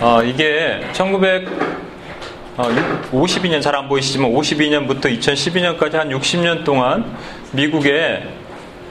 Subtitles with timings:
[0.00, 7.14] 어, 이게 1952년 잘 안 보이시지만 52년부터 2012년까지 한 60년 동안
[7.52, 8.22] 미국의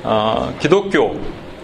[0.03, 1.19] 어, 기독교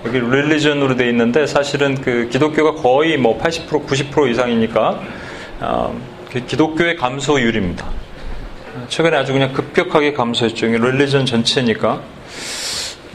[0.06, 5.02] 여기 릴리전으로 돼 있는데 사실은 그 기독교가 거의 뭐 80% 90% 이상이니까
[5.60, 7.86] 어, 그 기독교의 감소율입니다.
[8.88, 10.68] 최근에 아주 그냥 급격하게 감소했죠.
[10.68, 12.02] 릴리전 전체니까.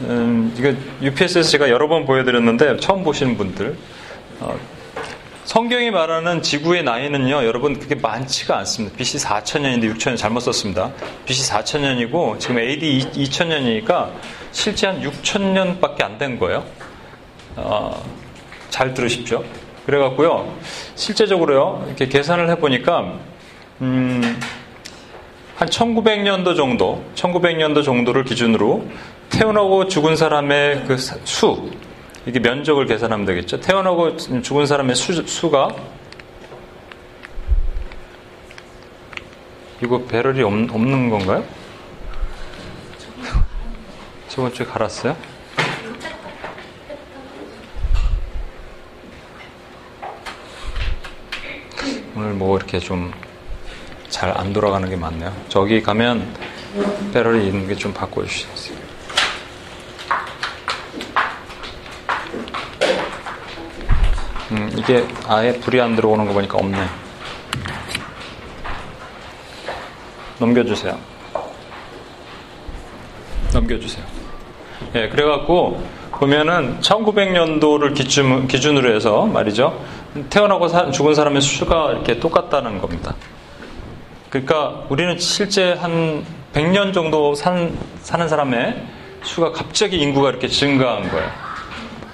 [0.01, 3.75] 음, 이거 UPS에서 제가 여러 번 보여드렸는데 처음 보시는 분들
[4.41, 4.59] 어,
[5.45, 8.97] 성경이 말하는 지구의 나이는요, 여러분 그게 많지가 않습니다.
[8.97, 10.91] BC 4천년인데 6천년 잘못 썼습니다.
[11.27, 14.09] BC 4천년이고 지금 AD 2천년이니까
[14.51, 16.65] 실제 한 6천년밖에 안 된 거예요.
[17.57, 18.03] 어,
[18.71, 19.43] 잘 들으십시오.
[19.85, 20.51] 그래갖고요,
[20.95, 23.13] 실제적으로요, 이렇게 계산을 해보니까,
[23.81, 24.39] 음,
[25.57, 28.87] 한 1900년도 정도, 1900년도 정도를 기준으로
[29.29, 31.69] 태어나고 죽은 사람의 그 수,
[32.25, 33.59] 이게 면적을 계산하면 되겠죠.
[33.59, 35.75] 태어나고 죽은 사람의 수, 가
[39.83, 41.43] 이거 배럴이 없, 없는 건가요?
[44.29, 45.15] 저번 주에 갈았어요?
[52.15, 53.11] 오늘 뭐 이렇게 좀
[54.09, 55.33] 잘 안 돌아가는 게 많네요.
[55.49, 56.25] 저기 가면
[57.13, 58.84] 배럴이 있는 게 좀 바꿔주시겠어요?
[64.85, 66.77] 이게 아예 불이 안 들어오는 거 보니까 없네.
[70.39, 70.95] 넘겨주세요.
[73.51, 74.05] 넘겨주세요.
[74.93, 79.83] 예, 그래갖고 보면은 1900년도를 기준, 기준으로 해서 말이죠.
[80.29, 83.15] 태어나고 사, 죽은 사람의 수가 이렇게 똑같다는 겁니다.
[84.29, 88.85] 그러니까 우리는 실제 한 100년 정도 산, 사는 사람의
[89.23, 91.31] 수가 갑자기 인구가 이렇게 증가한 거예요.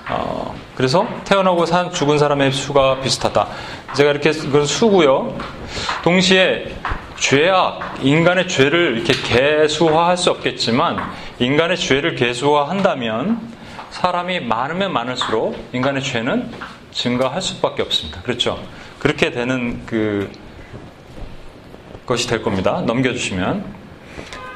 [0.10, 0.51] 어,
[0.82, 3.48] 그래서 태어나고 산 죽은 사람의 수가 비슷하다.
[3.96, 5.38] 제가 이렇게 그건 수고요.
[6.04, 6.76] 동시에
[7.20, 10.98] 죄악, 인간의 죄를 이렇게 개수화할 수 없겠지만
[11.38, 13.40] 인간의 죄를 개수화한다면
[13.92, 16.50] 사람이 많으면 많을수록 인간의 죄는
[16.90, 18.24] 증가할 수밖에 없습니다.
[18.24, 18.60] 그렇죠?
[18.98, 20.32] 그렇게 되는 그
[22.08, 22.82] 것이 될 겁니다.
[22.88, 23.81] 넘겨주시면.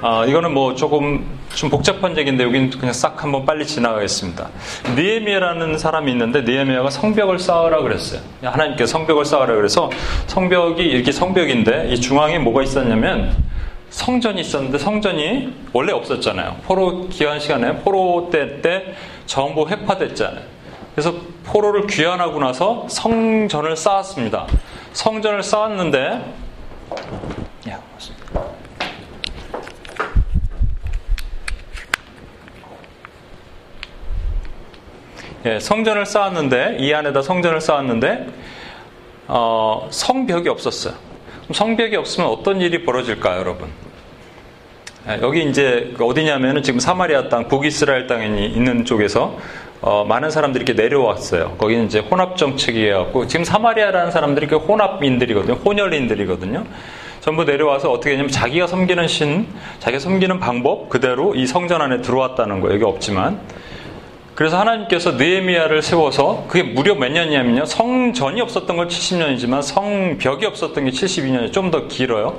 [0.07, 4.49] 아, 이거는 뭐 조금 좀 복잡한 얘기인데 여기는 그냥 싹 한번 빨리 지나가겠습니다.
[4.95, 8.21] 니에미아라는 사람이 있는데 니에미아가 성벽을 쌓으라 그랬어요.
[8.43, 9.89] 하나님께 성벽을 쌓으라 그래서
[10.27, 13.35] 성벽이 이렇게 성벽인데 이 중앙에 뭐가 있었냐면
[13.89, 16.57] 성전이 있었는데 성전이 원래 없었잖아요.
[16.65, 18.93] 포로 기한 시간에 포로 때 때
[19.25, 20.43] 정부 회파됐잖아요.
[20.93, 24.45] 그래서 포로를 귀환하고 나서 성전을 쌓았습니다.
[24.93, 26.21] 성전을 쌓았는데
[35.45, 38.27] 예, 성전을 쌓았는데 이 안에다 성전을 쌓았는데
[39.27, 40.95] 어, 성벽이 없었어요.
[41.51, 43.69] 성벽이 없으면 어떤 일이 벌어질까요, 여러분?
[45.07, 49.37] 예, 여기 이제 어디냐면은 지금 사마리아 땅, 북이스라엘 땅에 있는 쪽에서
[49.81, 51.57] 어, 많은 사람들이 이렇게 내려왔어요.
[51.59, 55.59] 거기는 이제 혼합 정책이었고 지금 사마리아라는 사람들이 그 혼합인들이거든요.
[55.63, 56.65] 혼혈인들이거든요.
[57.21, 59.47] 전부 내려와서 어떻게 했냐면 자기가 섬기는 신,
[59.77, 62.73] 자기가 섬기는 방법 그대로 이 성전 안에 들어왔다는 거예요.
[62.73, 63.39] 여기 없지만.
[64.35, 67.65] 그래서 하나님께서 느에미아를 세워서 그게 무려 몇 년이냐면요.
[67.65, 72.37] 성전이 없었던 건 70년이지만 성벽이 없었던 게 72년이 좀 더 길어요.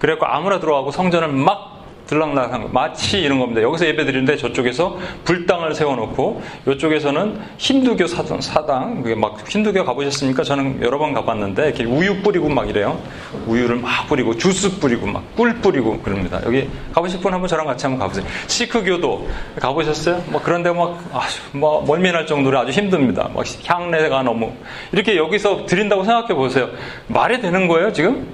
[0.00, 1.75] 그래갖고 아무나 들어가고 성전을 막
[2.06, 2.68] 들락날락한 거.
[2.68, 3.62] 마치 이런 겁니다.
[3.62, 10.42] 여기서 예배 드리는데 저쪽에서 불당을 세워놓고 이쪽에서는 힌두교 사당, 사당 막 힌두교 가보셨습니까?
[10.42, 12.98] 저는 여러 번 가봤는데 이렇게 우유 뿌리고 막 이래요.
[13.46, 16.40] 우유를 막 뿌리고 주스 뿌리고 막 꿀 뿌리고 그럽니다.
[16.46, 18.24] 여기 가보실 분 한번 저랑 같이 한번 가보세요.
[18.46, 19.28] 시크교도
[19.60, 20.22] 가보셨어요?
[20.28, 23.28] 뭐 그런데 막 아주 뭐 멀미날 정도로 아주 힘듭니다.
[23.34, 24.52] 막 향내가 너무
[24.92, 26.70] 이렇게 여기서 드린다고 생각해 보세요.
[27.08, 28.26] 말이 되는 거예요 지금?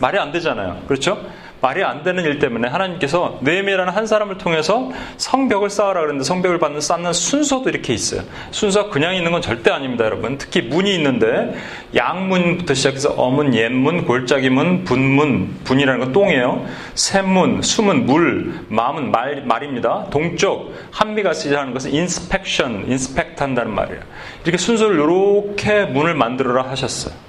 [0.00, 0.78] 말이 안 되잖아요.
[0.88, 1.18] 그렇죠?
[1.60, 6.80] 말이 안 되는 일 때문에 하나님께서 느헤미야라는 한 사람을 통해서 성벽을 쌓으라 그랬는데 성벽을 받는
[6.80, 8.22] 쌓는 순서도 이렇게 있어요.
[8.52, 10.38] 순서가 그냥 있는 건 절대 아닙니다, 여러분.
[10.38, 11.54] 특히 문이 있는데
[11.94, 16.66] 양문부터 시작해서 어문, 옛문, 골짜기문, 분문, 분이라는 건 똥이에요.
[16.94, 20.06] 샘문, 수문, 물, 마문, 말, 말입니다.
[20.10, 24.00] 동쪽 한미가 쓰자는 것은 inspection, inspect 한다는 말이에요.
[24.44, 27.27] 이렇게 순서를 이렇게 문을 만들어라 하셨어요.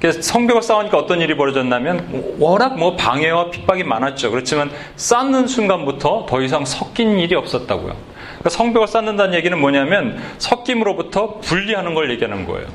[0.00, 4.30] 성벽을 쌓으니까 어떤 일이 벌어졌냐면 워낙 뭐 방해와 핍박이 많았죠.
[4.30, 7.96] 그렇지만 쌓는 순간부터 더 이상 섞인 일이 없었다고요.
[8.44, 12.66] 그러니까 성벽을 쌓는다는 얘기는 뭐냐면 섞임으로부터 분리하는 걸 얘기하는 거예요.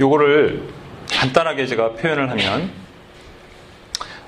[0.00, 0.62] 요거를
[1.12, 2.70] 간단하게 제가 표현을 하면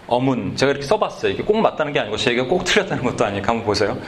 [0.07, 1.33] 어문 제가 이렇게 써봤어요.
[1.33, 3.43] 이게 꼭 맞다는 게 아니고 제 얘기가 꼭 틀렸다는 것도 아니에요.
[3.45, 3.99] 한번 보세요.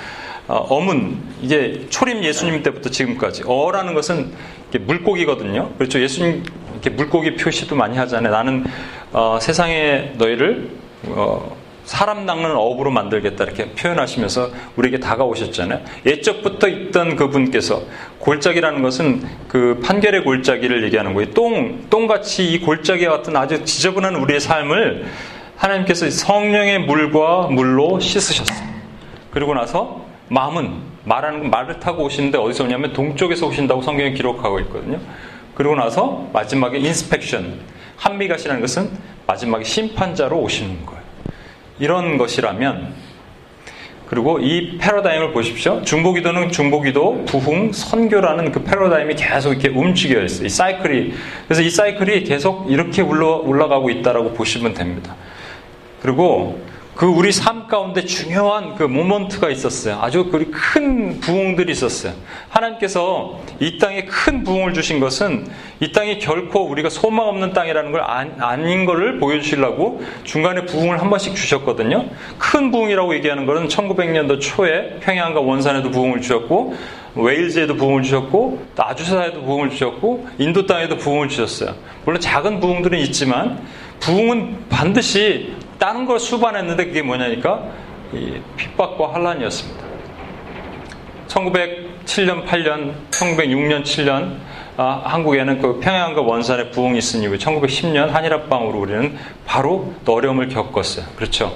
[0.49, 4.33] 어, 문 이게 초림 예수님 때부터 지금까지 어라는 것은
[4.81, 5.73] 물고기거든요.
[5.77, 6.01] 그렇죠.
[6.01, 6.43] 예수님
[6.73, 8.33] 이렇게 물고기 표시도 많이 하잖아요.
[8.33, 8.65] 나는
[9.13, 10.71] 어, 세상에 너희를
[11.05, 15.81] 어, 사람 낚는 어부로 만들겠다 이렇게 표현하시면서 우리에게 다가오셨잖아요.
[16.05, 17.83] 예적부터 있던 그분께서
[18.19, 21.31] 골짜기라는 것은 그 판결의 골짜기를 얘기하는 거예요.
[21.31, 25.07] 똥, 똥같이 이 골짜기 같은 아주 지저분한 우리의 삶을
[25.57, 28.69] 하나님께서 성령의 물과 물로 씻으셨어요.
[29.31, 30.73] 그리고 나서 마음은
[31.05, 35.01] 말하는 말을 타고 오시는데 어디서 오냐면 동쪽에서 오신다고 성경에 기록하고 있거든요.
[35.55, 37.61] 그리고 나서 마지막에 인스펙션
[37.97, 38.91] 한미가시라는 것은
[39.27, 41.03] 마지막에 심판자로 오시는 거예요.
[41.79, 42.95] 이런 것이라면
[44.09, 45.83] 그리고 이 패러다임을 보십시오.
[45.83, 50.47] 중보기도는 중보기도, 부흥, 선교라는 그 패러다임이 계속 이렇게 움직여 있어요.
[50.47, 51.15] 이 사이클이.
[51.47, 55.15] 그래서 이 사이클이 계속 이렇게 올라, 가고 있다라고 보시면 됩니다.
[56.01, 56.59] 그리고
[56.99, 60.01] 그 우리 삶 가운데 중요한 그 모먼트가 있었어요.
[60.03, 62.13] 아주 큰 부흥들이 있었어요.
[62.49, 65.47] 하나님께서 이 땅에 큰 부흥을 주신 것은
[65.79, 71.37] 이 땅이 결코 우리가 소망 없는 땅이라는 걸 아닌 것을 보여주시려고 중간에 부흥을 한 번씩
[71.37, 72.07] 주셨거든요.
[72.37, 76.75] 큰 부흥이라고 얘기하는 것은 1900년도 초에 평양과 원산에도 부흥을 주셨고
[77.15, 81.77] 웨일즈에도 부흥을 주셨고 또 아주사에도 부흥을 주셨고 인도 땅에도 부흥을 주셨어요.
[82.05, 83.61] 물론 작은 부흥들은 있지만
[84.01, 87.63] 부흥은 반드시 다른 걸 수반했는데 그게 뭐냐니까
[88.57, 89.87] 핍박과 환란이었습니다.
[91.29, 94.39] 1907년, 8년, 1906년, 7년
[94.77, 101.05] 아, 한국에는 그 평양과 원산의 부흥이 있은 이후 1910년 한일합방으로 우리는 바로 어려움을 겪었어요.
[101.17, 101.53] 그렇죠.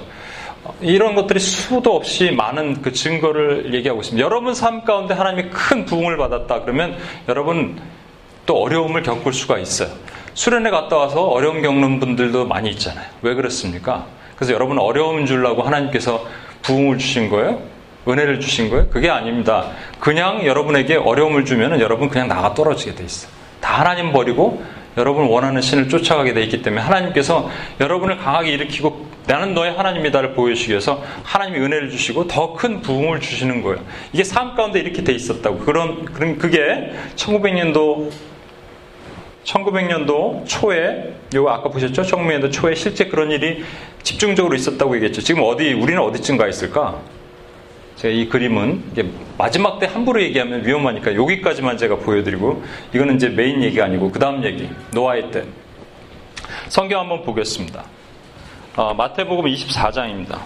[0.81, 4.23] 이런 것들이 수도 없이 많은 그 증거를 얘기하고 있습니다.
[4.25, 6.97] 여러분 삶 가운데 하나님이 큰 부흥을 받았다 그러면
[7.29, 7.79] 여러분
[8.45, 9.89] 또 어려움을 겪을 수가 있어요.
[10.33, 13.05] 수련회 갔다 와서 어려움 겪는 분들도 많이 있잖아요.
[13.21, 14.05] 왜 그렇습니까?
[14.35, 16.25] 그래서 여러분 어려움 주려고 하나님께서
[16.63, 17.61] 부흥을 주신 거예요?
[18.07, 18.87] 은혜를 주신 거예요?
[18.89, 19.67] 그게 아닙니다.
[19.99, 23.31] 그냥 여러분에게 어려움을 주면 여러분 그냥 나가 떨어지게 돼 있어요.
[23.61, 24.63] 다 하나님 버리고
[24.97, 27.49] 여러분 원하는 신을 쫓아가게 돼 있기 때문에 하나님께서
[27.79, 33.61] 여러분을 강하게 일으키고 나는 너의 하나님이다를 보여주시기 위해서 하나님이 은혜를 주시고 더 큰 부흥을 주시는
[33.63, 33.79] 거예요.
[34.11, 35.59] 이게 삶 가운데 이렇게 돼 있었다고.
[35.59, 38.09] 그런, 그런 그게 1900년도
[39.43, 42.01] 1900년도 초에 요 아까 보셨죠?
[42.01, 43.63] 1900년도 초에 실제 그런 일이
[44.03, 45.21] 집중적으로 있었다고 얘기했죠.
[45.21, 46.99] 지금 어디 우리는 어디쯤 가 있을까?
[47.95, 48.83] 제가 이 그림은
[49.37, 52.63] 마지막 때 함부로 얘기하면 위험하니까 여기까지만 제가 보여드리고
[52.93, 55.43] 이거는 이제 메인 얘기가 아니고 그 다음 얘기 노아의 때
[56.69, 57.83] 성경 한번 보겠습니다.
[58.75, 60.39] 어, 마태복음 24장입니다.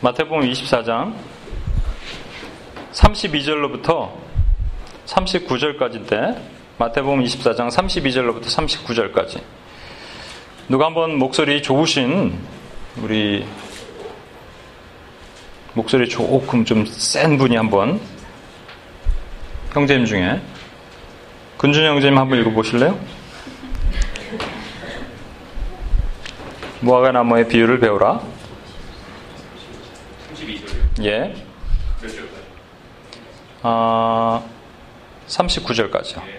[0.00, 1.14] 마태복음 24장
[2.98, 4.10] 32절로부터
[5.06, 6.40] 39절까지인데
[6.78, 9.40] 마태복음 24장 32절로부터 39절까지
[10.68, 12.38] 누가 한번 목소리 좋으신
[12.98, 13.46] 우리
[15.74, 18.00] 목소리 조금 좀 센 분이 한번
[19.72, 20.40] 형제님 중에
[21.56, 22.98] 근준 형제님 한번 읽어보실래요?
[26.80, 28.20] 무화과 나무의 비유를 배우라.
[30.32, 31.04] 32절.
[31.04, 31.47] 예.
[33.62, 34.42] 아,
[35.26, 36.22] 39절까지요.
[36.28, 36.38] 예.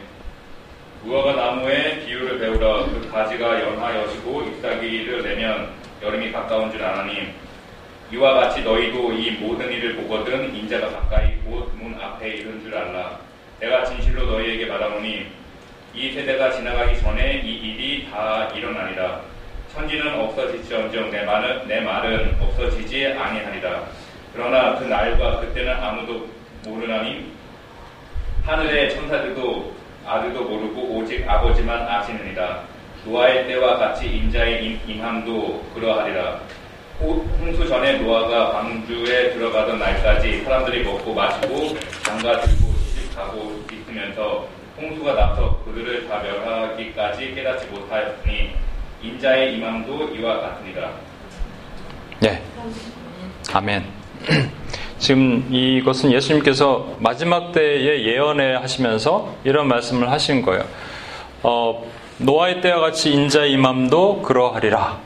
[1.03, 5.69] 무화과 나무의 비유를 배우라 그 가지가 연하여지고 잎사귀를 내면
[6.01, 7.29] 여름이 가까운 줄 아나니
[8.11, 13.17] 이와 같이 너희도 이 모든 일을 보거든 인자가 가까이 곧 문 앞에 이른 줄 알라
[13.59, 15.27] 내가 진실로 너희에게 말하노니
[15.93, 19.21] 이 세대가 지나가기 전에 이 일이 다 일어나리라
[19.73, 23.85] 천지는 없어질지언정 내 말은 내 말은 없어지지 아니하리라
[24.33, 26.27] 그러나 그 날과 그때는 아무도
[26.65, 27.31] 모르나니
[28.45, 29.73] 하늘의 천사들도
[30.05, 32.63] 아들도 모르고 오직 아버지만 아시느니라.
[33.05, 36.39] 노아의 때와 같이 인자의 임함도 그러하리라.
[36.99, 44.47] 홍수 전에 노아가 방주에 들어가던 날까지 사람들이 먹고 마시고 장가 들고 시집 가고 있으면서
[44.77, 48.55] 홍수가 나서 그들을 다 멸하기까지 깨닫지 못하였으니
[49.01, 50.91] 인자의 임함도 이와 같으니라.
[52.19, 52.41] 네.
[53.53, 53.85] 아멘.
[54.99, 60.63] 지금 이것은 예수님께서 마지막 때에 예언해 하시면서 이런 말씀을 하신 거예요.
[61.41, 61.83] 어,
[62.17, 64.99] 노아의 때와 같이 인자 임함도 그러하리라.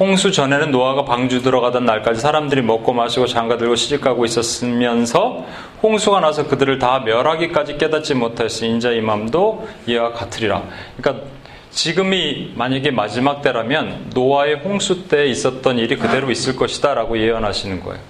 [0.00, 5.44] 홍수 전에는 노아가 방주 들어가던 날까지 사람들이 먹고 마시고 장가들고 시집가고 있었으면서
[5.82, 10.62] 홍수가 나서 그들을 다 멸하기까지 깨닫지 못했으 인자 임함도 이와 같으리라.
[10.96, 11.24] 그러니까
[11.70, 18.00] 지금이 만약에 마지막 때라면 노아의 홍수 때 있었던 일이 그대로 있을 것이다 라고 예언하시는 거예요.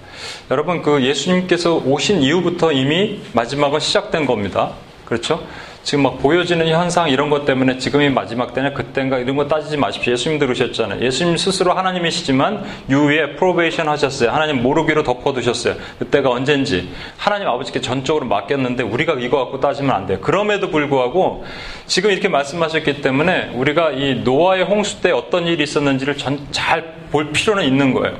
[0.51, 4.71] 여러분 그 예수님께서 오신 이후부터 이미 마지막은 시작된 겁니다.
[5.05, 5.45] 그렇죠?
[5.81, 10.13] 지금 막 보여지는 현상 이런 것 때문에 지금이 마지막 때냐 그땐가 이런 거 따지지 마십시오.
[10.13, 11.01] 예수님 들으셨잖아요.
[11.03, 14.29] 예수님 스스로 하나님이시지만 유에 프로베이션 하셨어요.
[14.29, 15.75] 하나님 모르기로 덮어두셨어요.
[15.97, 20.19] 그때가 언젠지 하나님 아버지께 전적으로 맡겼는데 우리가 이거 갖고 따지면 안 돼요.
[20.21, 21.45] 그럼에도 불구하고
[21.87, 26.17] 지금 이렇게 말씀하셨기 때문에 우리가 이 노아의 홍수 때 어떤 일이 있었는지를
[26.51, 28.15] 잘 볼 필요는 있는 거예요.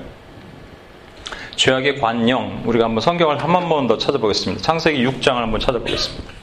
[1.56, 4.64] 죄악의 관영 우리가 한번 성경을 한 번 더 찾아보겠습니다.
[4.64, 6.39] 창세기 6장을 한번 찾아보겠습니다.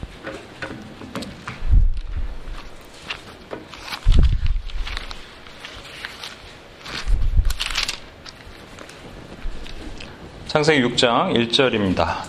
[10.57, 12.23] 창세기 6장 1절입니다.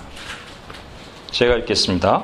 [1.31, 2.23] 제가 읽겠습니다.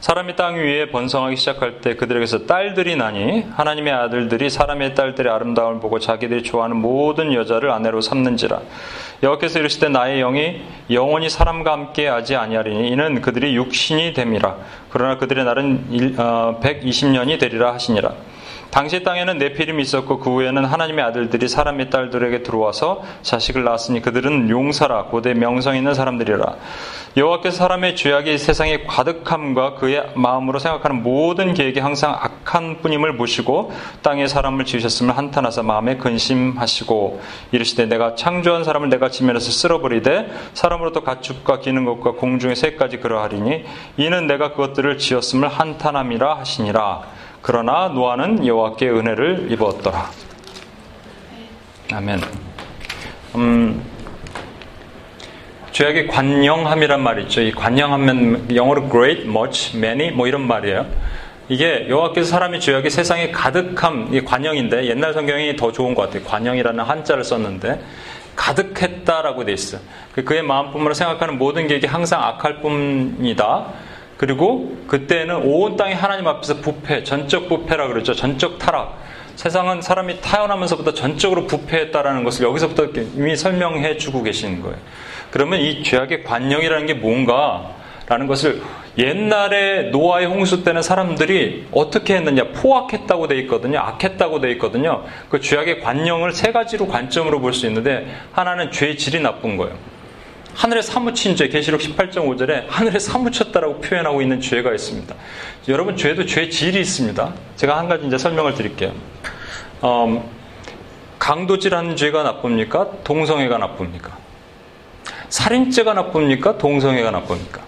[0.00, 5.98] 사람이 땅 위에 번성하기 시작할 때 그들에게서 딸들이 나니 하나님의 아들들이 사람의 딸들의 아름다움을 보고
[5.98, 8.62] 자기들이 좋아하는 모든 여자를 아내로 삼는지라
[9.22, 14.56] 여호와께서 이르시되 나의 영이 영원히 사람과 함께 하지 아니하리니 이는 그들이 육신이 됨이라
[14.88, 15.88] 그러나 그들의 날은
[16.62, 18.14] 120년이 어, 되리라 하시니라
[18.72, 25.04] 당시 땅에는 네피림이 있었고 그 후에는 하나님의 아들들이 사람의 딸들에게 들어와서 자식을 낳았으니 그들은 용사라
[25.04, 26.56] 고대 명성 있는 사람들이라.
[27.18, 34.26] 여호와께서 사람의 죄악이 세상의 과득함과 그의 마음으로 생각하는 모든 계획이 항상 악한 뿐임을 보시고 땅에
[34.26, 37.20] 사람을 지으셨음을 한탄하사 마음에 근심하시고
[37.52, 43.66] 이르시되 내가 창조한 사람을 내가 지면에서 쓸어버리되 사람으로부터 가축과 기는 것과 공중의 새까지 그러하리니
[43.98, 47.02] 이는 내가 그것들을 지었음을 한탄함이라 하시니라
[47.42, 50.10] 그러나 노아는 여호와께 은혜를 입었더라.
[51.92, 52.20] 아멘.
[53.34, 53.82] 음,
[55.72, 57.40] 죄악의 관영함이란 말이 있죠.
[57.40, 60.86] 이 관영하면 영어로 great, much, many 뭐 이런 말이에요.
[61.48, 66.22] 이게 여호와께서 사람이 죄악이 세상에 가득함 이 관영인데 옛날 성경이 더 좋은 것 같아요.
[66.22, 67.82] 관영이라는 한자를 썼는데
[68.36, 69.78] 가득했다라고 돼 있어.
[70.14, 73.66] 그 그의 마음뿐으로 생각하는 모든 계획이 항상 악할 뿐이다.
[74.22, 78.14] 그리고 그때는 온 땅이 하나님 앞에서 부패, 전적 부패라 그러죠.
[78.14, 78.96] 전적 타락.
[79.34, 82.84] 세상은 사람이 태어나면서부터 전적으로 부패했다라는 것을 여기서부터
[83.16, 84.76] 이미 설명해 주고 계시는 거예요.
[85.32, 87.72] 그러면 이 죄악의 관령이라는 게 뭔가?
[88.06, 88.62] 라는 것을
[88.96, 95.80] 옛날에 노아의 홍수 때는 사람들이 어떻게 했느냐 포악했다고 돼 있거든요 악했다고 돼 있거든요 그 죄악의
[95.80, 99.78] 관령을 세 가지로 관점으로 볼 수 있는데 하나는 죄의 질이 나쁜 거예요
[100.54, 105.14] 하늘에 사무친 죄, 계시록 18.5절에 하늘에 사무쳤다라고 표현하고 있는 죄가 있습니다.
[105.68, 107.32] 여러분, 죄도 죄 질이 있습니다.
[107.56, 108.92] 제가 한 가지 이제 설명을 드릴게요.
[109.84, 110.22] 음,
[111.18, 112.88] 강도질하는 죄가 나쁩니까?
[113.04, 114.18] 동성애가 나쁩니까?
[115.28, 116.58] 살인죄가 나쁩니까?
[116.58, 117.60] 동성애가 나쁩니까?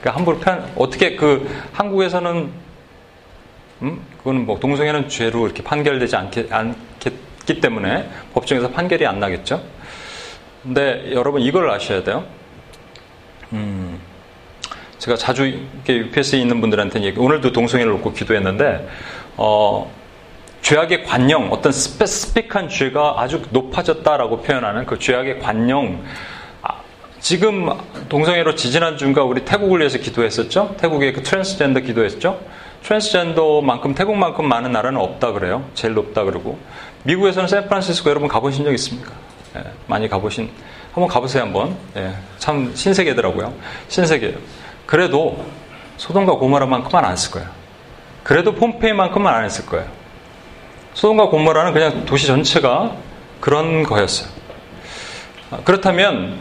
[0.00, 2.50] 그러니까 함부로 표현, 어떻게 그 한국에서는,
[3.82, 4.06] 음?
[4.18, 9.60] 그거는 뭐 동성애는 죄로 이렇게 판결되지 않겠, 않겠기 때문에 법정에서 판결이 안 나겠죠?
[10.68, 12.26] 근데 여러분 이걸 아셔야 돼요.
[13.54, 13.98] 음,
[14.98, 18.86] 제가 자주 이렇게 UPS에 있는 분들한테 오늘도 동성애를 놓고 기도했는데,
[19.38, 19.90] 어,
[20.60, 26.04] 죄악의 관령, 어떤 specific한 죄가 아주 높아졌다라고 표현하는 그 죄악의 관영,
[26.60, 26.82] 아,
[27.18, 27.70] 지금
[28.10, 30.76] 동성애로 지지난주인가 우리 태국을 위해서 기도했었죠?
[30.78, 32.38] 태국의 그 트랜스젠더 기도했죠?
[32.82, 35.64] 트랜스젠더만큼 태국만큼 많은 나라는 없다 그래요.
[35.72, 36.58] 제일 높다 그러고.
[37.04, 39.27] 미국에서는 샌프란시스코 여러분 가보신 적 있습니까?
[39.58, 40.50] 예, 많이 가보신
[40.92, 41.76] 한번 가보세요 한번.
[41.96, 43.52] 예, 참 신세계더라고요.
[43.88, 44.36] 신세계예요.
[44.86, 45.44] 그래도
[45.96, 47.48] 소돔과 고모라만큼만 안 했을 거예요.
[48.22, 49.86] 그래도 폼페이만큼만 안 했을 거예요.
[50.94, 52.96] 소돔과 고모라는 그냥 도시 전체가
[53.40, 54.28] 그런 거였어요.
[55.50, 56.38] 아, 그렇다면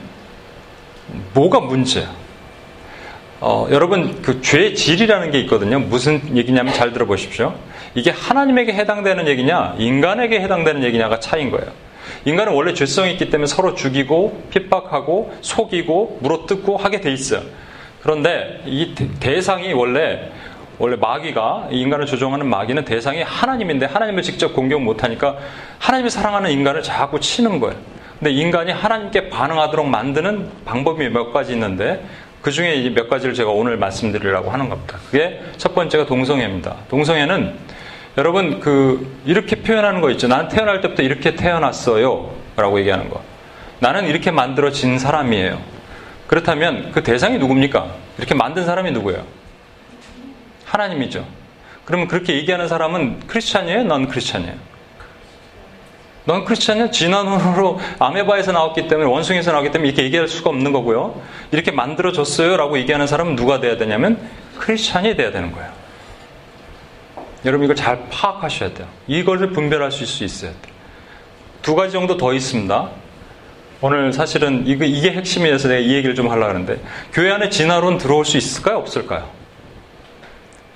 [1.33, 2.09] 뭐가 문제야?
[3.39, 5.79] 어, 여러분 그 죄의 질이라는 게 있거든요.
[5.79, 7.53] 무슨 얘기냐면 잘 들어보십시오.
[7.93, 11.71] 이게 하나님에게 해당되는 얘기냐, 인간에게 해당되는 얘기냐가 차이인 거예요.
[12.25, 17.41] 인간은 원래 죄성이 있기 때문에 서로 죽이고 핍박하고 속이고 물어뜯고 하게 돼 있어요.
[18.01, 20.31] 그런데 이 대상이 원래
[20.79, 25.37] 원래 마귀가 인간을 조종하는 마귀는 대상이 하나님인데 하나님을 직접 공격 못하니까
[25.79, 27.75] 하나님이 사랑하는 인간을 자꾸 치는 거예요.
[28.19, 32.03] 근데 인간이 하나님께 반응하도록 만드는 방법이 몇 가지 있는데
[32.41, 34.97] 그 중에 몇 가지를 제가 오늘 말씀드리려고 하는 겁니다.
[35.05, 36.75] 그게 첫 번째가 동성애입니다.
[36.89, 37.55] 동성애는
[38.17, 40.27] 여러분 그 이렇게 표현하는 거 있죠.
[40.27, 43.21] 나는 태어날 때부터 이렇게 태어났어요라고 얘기하는 거.
[43.79, 45.61] 나는 이렇게 만들어진 사람이에요.
[46.25, 47.87] 그렇다면 그 대상이 누굽니까?
[48.17, 49.23] 이렇게 만든 사람이 누구예요?
[50.65, 51.25] 하나님이죠.
[51.85, 53.83] 그러면 그렇게 얘기하는 사람은 크리스찬이에요?
[53.83, 54.55] 넌 크리스찬이에요?
[56.25, 61.21] 넌 크리스찬은 진화론으로 아메바에서 나왔기 때문에 원숭이에서 나왔기 때문에 이렇게 얘기할 수가 없는 거고요.
[61.51, 64.19] 이렇게 만들어졌어요 라고 얘기하는 사람은 누가 돼야 되냐면
[64.57, 65.76] 크리스찬이 돼야 되는 거예요.
[67.45, 68.87] 여러분 이걸 잘 파악하셔야 돼요.
[69.07, 70.75] 이것을 분별하실 수 있어야 돼요.
[71.61, 72.89] 두 가지 정도 더 있습니다.
[73.81, 76.79] 오늘 사실은 이게, 핵심이어서 내가 이 얘기를 좀 하려고 하는데
[77.13, 78.77] 교회 안에 진화론 들어올 수 있을까요?
[78.77, 79.29] 없을까요?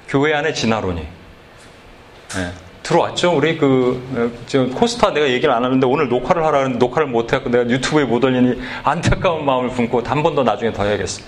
[0.07, 1.01] 교회 안에 진화론이.
[1.01, 2.51] 네.
[2.83, 3.35] 들어왔죠.
[3.35, 7.49] 우리 그, 어, 지금 코스타 내가 얘기를 안 하는데 오늘 녹화를 하라는 녹화를 못 해갖고
[7.49, 11.21] 내가 유튜브에 못 올리니 안타까운 마음을 품고 한 번 더 나중에 더 해야겠어.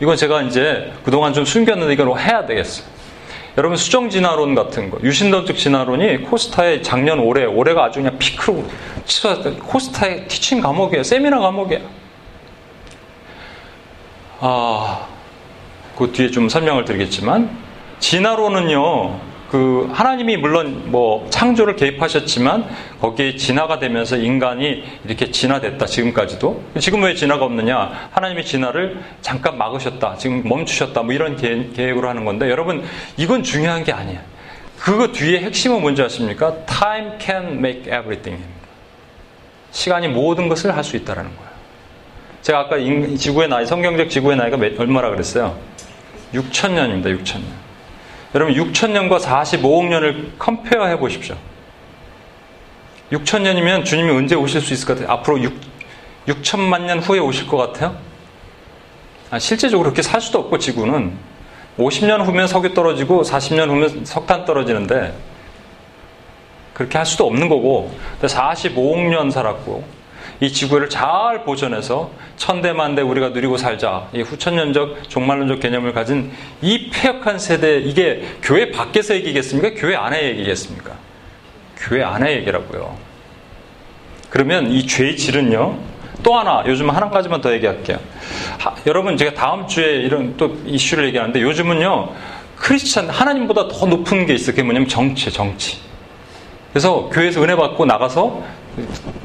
[0.00, 2.82] 이건 제가 이제 그동안 좀 숨겼는데 이걸 해야 되겠어.
[3.58, 8.64] 여러분 수정 진화론 같은 거, 유신론적 진화론이 코스타의 작년 올해, 올해가 아주 그냥 피크로
[9.04, 11.02] 치솟았던 코스타의 티칭 과목이에요.
[11.02, 11.82] 세미나 과목이에요.
[14.40, 15.06] 아,
[15.98, 17.50] 그 뒤에 좀 설명을 드리겠지만,
[17.98, 22.68] 진화론은요, 그 하나님이 물론 뭐 창조를 개입하셨지만
[23.00, 26.62] 거기에 진화가 되면서 인간이 이렇게 진화됐다 지금까지도.
[26.78, 28.10] 지금 왜 진화가 없느냐?
[28.12, 32.84] 하나님의 진화를 잠깐 막으셨다 지금 멈추셨다 뭐 이런 계획으로 하는 건데 여러분
[33.16, 34.20] 이건 중요한 게 아니에요.
[34.78, 36.54] 그거 뒤에 핵심은 뭔지 아십니까?
[36.66, 38.42] Time can make everything.
[39.72, 41.50] 시간이 모든 것을 할 수 있다라는 거예요.
[42.42, 45.58] 제가 아까 지구의 나이 성경적 지구의 나이가 얼마라 그랬어요?
[46.32, 47.69] 6천 년입니다 6천 년
[48.34, 51.36] 여러분 6천년과 45억 년을 컴페어 해 보십시오.
[53.10, 55.12] 6천년이면 주님이 언제 오실 수 있을 것 같아요?
[55.12, 55.52] 앞으로 6,
[56.28, 57.96] 6천만 년 후에 오실 것 같아요?
[59.30, 61.12] 아, 실제적으로 그렇게 살 수도 없고 지구는
[61.78, 65.14] 50년 후면 석유 떨어지고 40년 후면 석탄 떨어지는데
[66.74, 69.99] 그렇게 할 수도 없는 거고 45억 년 살았고
[70.40, 74.08] 이 지구를 잘 보존해서 천대만대 우리가 누리고 살자.
[74.14, 76.32] 이 후천년적 종말론적 개념을 가진
[76.62, 79.78] 이 폐역한 세대 이게 교회 밖에서 얘기겠습니까?
[79.78, 80.92] 교회 안에 얘기겠습니까?
[81.76, 82.96] 교회 안에 얘기라고요.
[84.30, 85.78] 그러면 이 죄의 질은요.
[86.22, 87.98] 또 하나 요즘 한 가지만 더 얘기할게요.
[88.58, 92.14] 하, 여러분 제가 다음 주에 이런 또 이슈를 얘기하는데 요즘은요.
[92.56, 94.52] 크리스천 하나님보다 더 높은 게 있어요.
[94.52, 95.78] 그게 뭐냐면 정치, 정치.
[96.72, 98.42] 그래서 교회에서 은혜 받고 나가서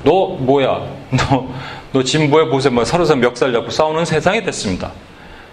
[0.04, 0.82] 너 뭐야?
[1.12, 1.48] 너,
[1.92, 4.92] 너 진보에 보세 뭐 서로서 멱살 잡고 싸우는 세상이 됐습니다.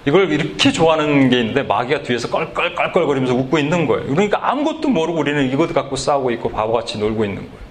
[0.05, 4.07] 이걸 이렇게 좋아하는 게 있는데 마귀가 뒤에서 껄껄껄껄거리면서 웃고 있는 거예요.
[4.09, 7.63] 그러니까 아무것도 모르고 우리는 이것 갖고 싸우고 있고 바보같이 놀고 있는 거예요.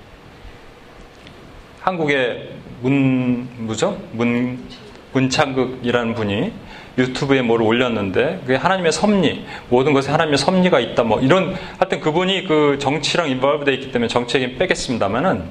[1.82, 2.50] 한국의
[2.82, 3.98] 문, 뭐죠?
[4.14, 4.60] 문,
[5.14, 6.54] 문창극이라는 분이
[6.98, 12.46] 유튜브에 뭘 올렸는데 그게 하나님의 섭리 모든 것에 하나님의 섭리가 있다 뭐 이런 하여튼 그분이
[12.46, 15.44] 그 정치랑 인벌브돼 있기 때문에 정치에게 빼겠습니다만은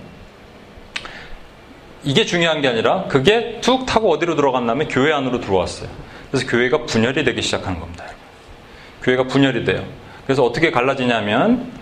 [2.03, 5.89] 이게 중요한 게 아니라 그게 툭 타고 어디로 들어갔냐면 교회 안으로 들어왔어요.
[6.31, 8.05] 그래서 교회가 분열이 되기 시작하는 겁니다.
[9.03, 9.85] 교회가 분열이 돼요.
[10.25, 11.73] 그래서 어떻게 갈라지냐면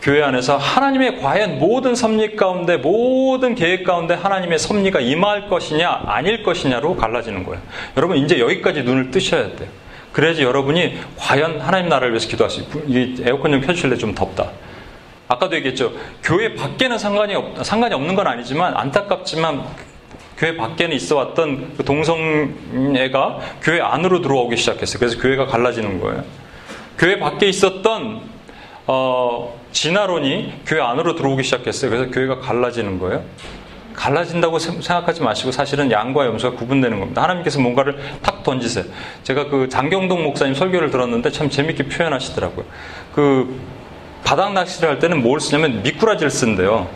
[0.00, 6.42] 교회 안에서 하나님의 과연 모든 섭리 가운데 모든 계획 가운데 하나님의 섭리가 임할 것이냐 아닐
[6.42, 7.62] 것이냐로 갈라지는 거예요.
[7.96, 9.68] 여러분 이제 여기까지 눈을 뜨셔야 돼요.
[10.12, 12.82] 그래야지 여러분이 과연 하나님 나라를 위해서 기도할 수 있고
[13.24, 14.50] 에어컨 좀 켜주실래 좀 덥다.
[15.32, 15.92] 아까도 얘기했죠.
[16.22, 19.62] 교회 밖에는 상관이 없, 상관이 없는 건 아니지만 안타깝지만
[20.36, 24.98] 교회 밖에는 있어 왔던 그 동성애가 교회 안으로 들어오기 시작했어요.
[24.98, 26.24] 그래서 교회가 갈라지는 거예요.
[26.98, 28.20] 교회 밖에 있었던
[28.86, 31.90] 어, 진화론이 교회 안으로 들어오기 시작했어요.
[31.90, 33.22] 그래서 교회가 갈라지는 거예요.
[33.94, 37.22] 갈라진다고 생각하지 마시고 사실은 양과 염소가 구분되는 겁니다.
[37.22, 38.84] 하나님께서 뭔가를 탁 던지세요.
[39.22, 42.64] 제가 그 장경동 목사님 설교를 들었는데 참 재밌게 표현하시더라고요.
[43.14, 43.60] 그
[44.24, 46.86] 바닥 낚시를 할 때는 뭘 쓰냐면 미꾸라지를 쓴대요.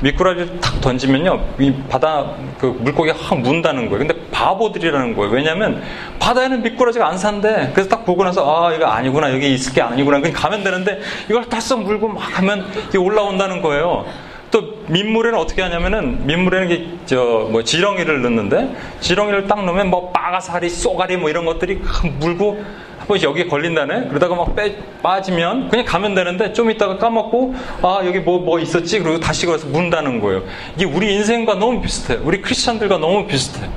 [0.00, 4.06] 미꾸라지를 탁 던지면요, 이 바다, 그 물고기가 확 문다는 거예요.
[4.06, 5.32] 근데 바보들이라는 거예요.
[5.32, 5.82] 왜냐면
[6.18, 7.70] 바다에는 미꾸라지가 안 산대.
[7.72, 9.32] 그래서 딱 보고 나서, 아, 이거 아니구나.
[9.32, 10.20] 여기 있을 게 아니구나.
[10.20, 14.04] 그냥 가면 되는데 이걸 딱 물고 막 하면 이게 올라온다는 거예요.
[14.50, 21.30] 또 민물에는 어떻게 하냐면은 민물에는 저뭐 지렁이를 넣는데 지렁이를 딱 넣으면 뭐 빠가사리, 쏘가리 뭐
[21.30, 21.80] 이런 것들이
[22.20, 22.62] 물고
[23.06, 24.08] 한번 여기에 걸린다네?
[24.08, 28.98] 그러다가 막 빼, 빠지면 그냥 가면 되는데 좀 있다가 까먹고 아, 여기 뭐, 뭐 있었지?
[28.98, 30.42] 그리고 다시 걸어서 문다는 거예요.
[30.74, 32.18] 이게 우리 인생과 너무 비슷해.
[32.22, 33.68] 우리 크리스찬들과 너무 비슷해.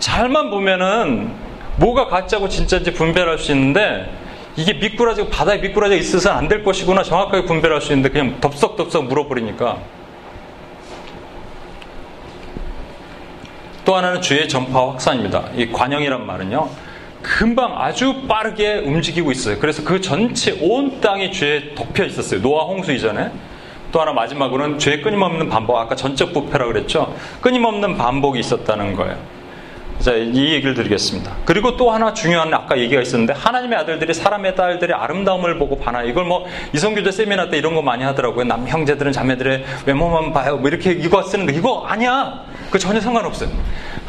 [0.00, 1.32] 잘만 보면은
[1.76, 4.10] 뭐가 가짜고 진짜인지 분별할 수 있는데
[4.56, 9.78] 이게 미꾸라지, 바다에 미꾸라지가 있어서는 안 될 것이구나 정확하게 분별할 수 있는데 그냥 덥석덥석 물어버리니까
[13.84, 15.44] 또 하나는 주의 전파 확산입니다.
[15.54, 16.89] 이 관영이란 말은요.
[17.22, 19.58] 금방 아주 빠르게 움직이고 있어요.
[19.58, 22.40] 그래서 그 전체 온 땅이 죄에 덮여 있었어요.
[22.40, 23.30] 노아 홍수 이전에.
[23.92, 25.76] 또 하나 마지막으로는 죄 끊임없는 반복.
[25.76, 27.14] 아까 전적 부패라 그랬죠.
[27.40, 29.18] 끊임없는 반복이 있었다는 거예요.
[29.98, 31.30] 자, 이 얘기를 드리겠습니다.
[31.44, 36.04] 그리고 또 하나 중요한 아까 얘기가 있었는데 하나님의 아들들이 사람의 딸들의 아름다움을 보고 반하.
[36.04, 38.44] 이걸 뭐 이성교제 세미나 때 이런 거 많이 하더라고요.
[38.44, 40.56] 남 형제들은 자매들의 외모만 봐요.
[40.56, 42.44] 뭐 이렇게 이거 쓰는 거 이거 아니야.
[42.70, 43.50] 그 전혀 상관없어요.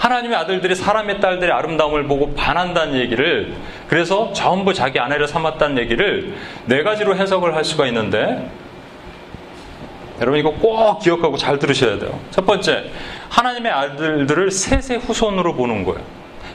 [0.01, 3.53] 하나님의 아들들이 사람의 딸들의 아름다움을 보고 반한다는 얘기를
[3.87, 6.33] 그래서 전부 자기 아내를 삼았다는 얘기를
[6.65, 8.49] 네 가지로 해석을 할 수가 있는데
[10.19, 12.19] 여러분 이거 꼭 기억하고 잘 들으셔야 돼요.
[12.31, 12.85] 첫 번째,
[13.29, 16.01] 하나님의 아들들을 셋의 후손으로 보는 거예요.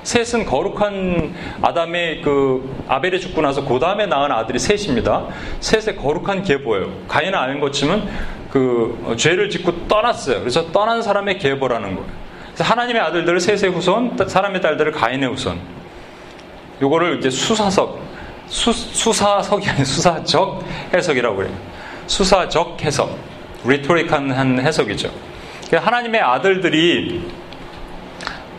[0.03, 5.27] 셋은 거룩한 아담의 그 아벨이 죽고 나서 그 다음에 낳은 아들이 셋입니다.
[5.61, 6.93] 셋의 거룩한 계보예요.
[7.09, 8.09] 가인은 아는 것지만
[8.51, 10.41] 그 죄를 짓고 떠났어요.
[10.41, 12.26] 그래서 떠난 사람의 계보라는 거예요.
[12.59, 15.61] 하나님의 아들들을 셋의 후손, 사람의 딸들을 가인의 후손.
[16.81, 18.01] 요거를 이제 수사석,
[18.47, 21.55] 수, 수사석이 아닌 수사적 해석이라고 그래요.
[22.07, 23.17] 수사적 해석,
[23.65, 25.11] 리토릭한 해석이죠.
[25.67, 27.29] 그러니까 하나님의 아들들이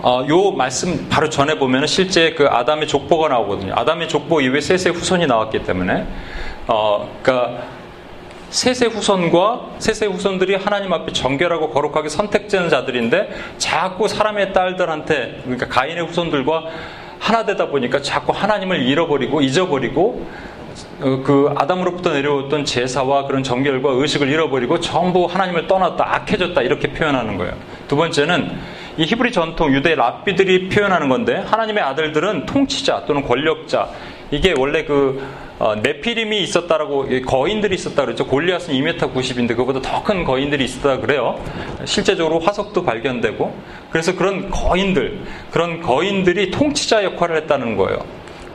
[0.02, 3.74] 어, 요 말씀 바로 전에 보면 실제 그 아담의 족보가 나오거든요.
[3.76, 6.06] 아담의 족보 이후에 셋의 후손이 나왔기 때문에
[6.68, 7.64] 어, 그러니까
[8.50, 16.06] 셋의 후손과 셋의 후손들이 하나님 앞에 정결하고 거룩하게 선택된 자들인데 자꾸 사람의 딸들한테 그러니까 가인의
[16.06, 16.64] 후손들과
[17.20, 20.26] 하나 되다 보니까 자꾸 하나님을 잃어버리고 잊어버리고
[21.02, 27.38] 어, 그 아담으로부터 내려왔던 제사와 그런 정결과 의식을 잃어버리고 전부 하나님을 떠났다 악해졌다 이렇게 표현하는
[27.38, 27.54] 거예요.
[27.88, 28.52] 두 번째는
[28.98, 33.90] 이 히브리 전통 유대 랍비들이 표현하는 건데 하나님의 아들들은 통치자 또는 권력자
[34.32, 35.22] 이게 원래 그
[35.60, 38.28] 어, 네피림이 있었다라고 거인들이 있었다 그러죠.
[38.28, 41.44] 골리앗은 2m 90인데 그보다 더 큰 거인들이 있었다 그래요.
[41.86, 43.56] 실제적으로 화석도 발견되고
[43.90, 45.20] 그래서 그런 거인들
[45.52, 48.00] 그런 거인들이 통치자 역할을 했다는 거예요.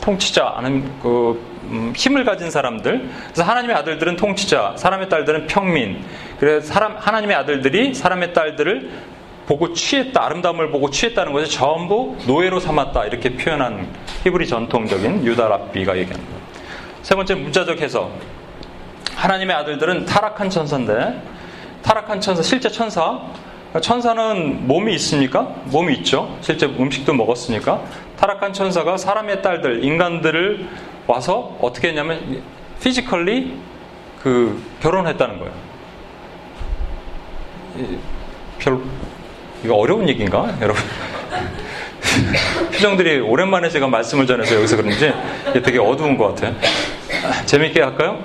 [0.00, 3.08] 통치자 하는 그 음, 힘을 가진 사람들.
[3.24, 6.04] 그래서 하나님의 아들들은 통치자, 사람의 딸들은 평민.
[6.38, 8.90] 그래서 사람 하나님의 아들들이 사람의 딸들을
[9.46, 13.88] 보고 취했다, 아름다움을 보고 취했다는 것을 전부 노예로 삼았다 이렇게 표현한
[14.24, 16.40] 히브리 전통적인 유다 랍비가 얘기하는 거예요.
[17.02, 18.12] 세 번째 문자적 해석.
[19.16, 21.22] 하나님의 아들들은 타락한 천사인데
[21.83, 23.20] 타락한 천사, 실제 천사.
[23.81, 25.42] 천사는 몸이 있습니까?
[25.64, 26.37] 몸이 있죠.
[26.42, 27.83] 실제 음식도 먹었으니까.
[28.18, 30.68] 타락한 천사가 사람의 딸들, 인간들을
[31.07, 32.42] 와서 어떻게 했냐면
[32.80, 33.56] physically
[34.22, 35.52] 그 결혼했다는 거예요.
[38.59, 38.81] 별
[39.64, 40.83] 이거 어려운 얘기인가, 여러분?
[42.72, 45.12] 표정들이 오랜만에 제가 말씀을 전해서 여기서 그런지
[45.53, 46.55] 되게 어두운 것 같아요.
[47.46, 48.18] 재밌게 할까요?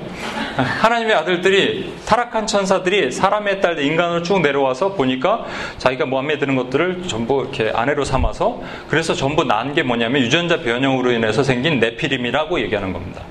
[0.55, 5.45] 하나님의 아들들이 타락한 천사들이 사람의 딸 인간으로 쭉 내려와서 보니까
[5.77, 11.11] 자기가 마음에 드는 것들을 전부 이렇게 아내로 삼아서 그래서 전부 난 게 뭐냐면 유전자 변형으로
[11.11, 13.21] 인해서 생긴 네피림이라고 얘기하는 겁니다.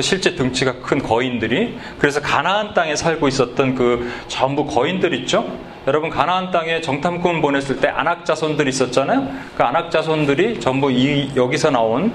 [0.00, 5.48] 실제 등치가 큰 거인들이 그래서 가나안 땅에 살고 있었던 그 전부 거인들 있죠?
[5.86, 9.28] 여러분 가나안 땅에 정탐꾼 보냈을 때 안악 자손들이 있었잖아요.
[9.56, 12.12] 그 안악 자손들이 전부 이 여기서 나온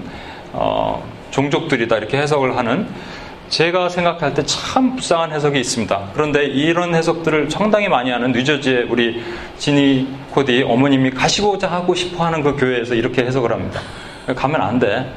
[0.53, 2.87] 어, 종족들이다 이렇게 해석을 하는
[3.49, 6.09] 제가 생각할 때 참 불쌍한 해석이 있습니다.
[6.13, 9.23] 그런데 이런 해석들을 상당히 많이 하는 뉴저지의 우리
[9.57, 13.81] 지니 코디 어머님이 가시고자 하고 싶어 하는 그 교회에서 이렇게 해석을 합니다.
[14.35, 15.11] 가면 안 돼.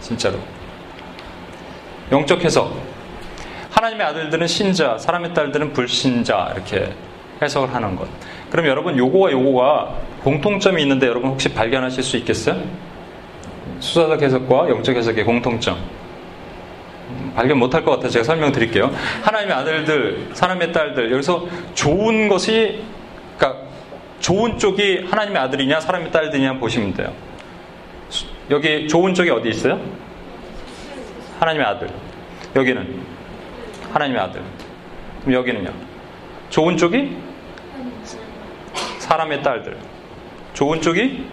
[0.00, 0.38] 진짜로.
[2.12, 2.85] 영적 해석.
[3.76, 6.94] 하나님의 아들들은 신자, 사람의 딸들은 불신자 이렇게
[7.42, 8.08] 해석을 하는 것.
[8.50, 12.58] 그럼 여러분 요거와 요거가 공통점이 있는데 여러분 혹시 발견하실 수 있겠어요?
[13.80, 15.76] 수사적 해석과 영적 해석의 공통점.
[17.34, 18.90] 발견 못할 것 같아서 제가 설명드릴게요.
[19.22, 22.82] 하나님의 아들들, 사람의 딸들, 여기서 좋은 것이,
[23.36, 23.62] 그러니까
[24.20, 27.12] 좋은 쪽이 하나님의 아들이냐, 사람의 딸들이냐 보시면 돼요.
[28.50, 29.78] 여기 좋은 쪽이 어디 있어요?
[31.38, 31.90] 하나님의 아들.
[32.56, 33.15] 여기는
[33.92, 34.42] 하나님의 아들.
[35.20, 35.70] 그럼 여기는요?
[36.50, 37.16] 좋은 쪽이
[38.98, 39.76] 사람의 딸들.
[40.54, 41.26] 좋은 쪽이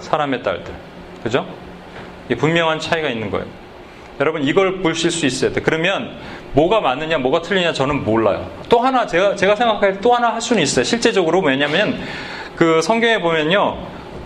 [0.00, 0.72] 사람의 딸들.
[1.22, 1.46] 그죠?
[2.38, 3.46] 분명한 차이가 있는 거예요.
[4.20, 5.60] 여러분 이걸 보실 수 있어야 돼.
[5.60, 6.16] 그러면
[6.52, 8.48] 뭐가 맞느냐, 뭐가 틀리냐 저는 몰라요.
[8.68, 10.84] 또 하나 제가 제가 생각할 때 또 하나 할 수는 있어요.
[10.84, 11.98] 실제적으로 왜냐하면
[12.54, 13.76] 그 성경에 보면요,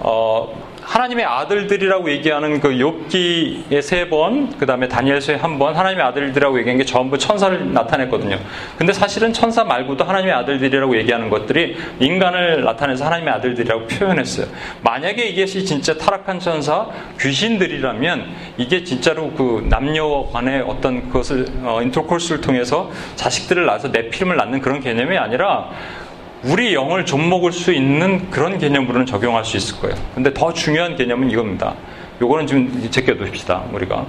[0.00, 6.58] 어, 하나님의 아들들이라고 얘기하는 그 욥기의 세 번, 그 다음에 다니엘서에 한 번, 하나님의 아들들이라고
[6.60, 8.38] 얘기한 게 전부 천사를 나타냈거든요.
[8.78, 14.46] 근데 사실은 천사 말고도 하나님의 아들들이라고 얘기하는 것들이 인간을 나타내서 하나님의 아들들이라고 표현했어요.
[14.80, 16.86] 만약에 이것이 진짜 타락한 천사,
[17.20, 24.36] 귀신들이라면 이게 진짜로 그 남녀 간의 어떤 그것을 어, 인터콜스를 통해서 자식들을 낳아서 내 피름을
[24.36, 25.70] 낳는 그런 개념이 아니라
[26.44, 29.96] 우리 영을 좀먹을 수 있는 그런 개념으로는 적용할 수 있을 거예요.
[30.14, 31.74] 근데 더 중요한 개념은 이겁니다.
[32.20, 34.06] 요거는 좀 제껴두십시다, 우리가.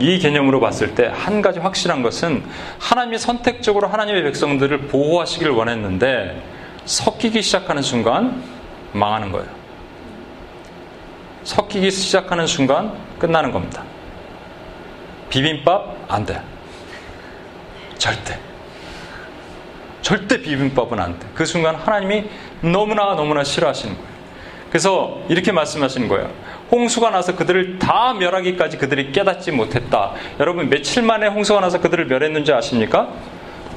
[0.00, 2.44] 이 개념으로 봤을 때 한 가지 확실한 것은
[2.78, 6.40] 하나님이 선택적으로 하나님의 백성들을 보호하시길 원했는데
[6.84, 8.42] 섞이기 시작하는 순간
[8.92, 9.48] 망하는 거예요.
[11.42, 13.82] 섞이기 시작하는 순간 끝나는 겁니다.
[15.30, 16.40] 비빔밥 안 돼.
[17.98, 18.38] 절대.
[20.02, 21.26] 절대 비빔밥은 안 돼.
[21.34, 22.24] 그 순간 하나님이
[22.60, 24.08] 너무나 너무나 싫어하시는 거예요.
[24.70, 26.30] 그래서 이렇게 말씀하시는 거예요.
[26.70, 30.12] 홍수가 나서 그들을 다 멸하기까지 그들이 깨닫지 못했다.
[30.38, 33.08] 여러분 며칠 만에 홍수가 나서 그들을 멸했는지 아십니까?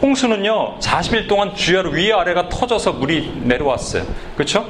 [0.01, 4.03] 홍수는요 40일 동안 주야로 위아래가 터져서 물이 내려왔어요.
[4.35, 4.65] 그렇죠?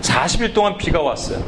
[0.00, 1.38] 40일 동안 비가 왔어요.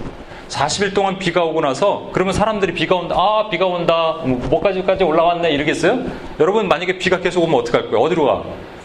[0.49, 3.17] 40일 동안 비가 오고 나서 그러면 사람들이 비가 온다.
[3.19, 4.19] 아 비가 온다.
[4.25, 6.05] 뭐까지까지 올라왔네 이러겠어요?
[6.39, 7.99] 여러분 만약에 비가 계속 오면 어떡할 거예요?
[7.99, 8.45] 어디로 가?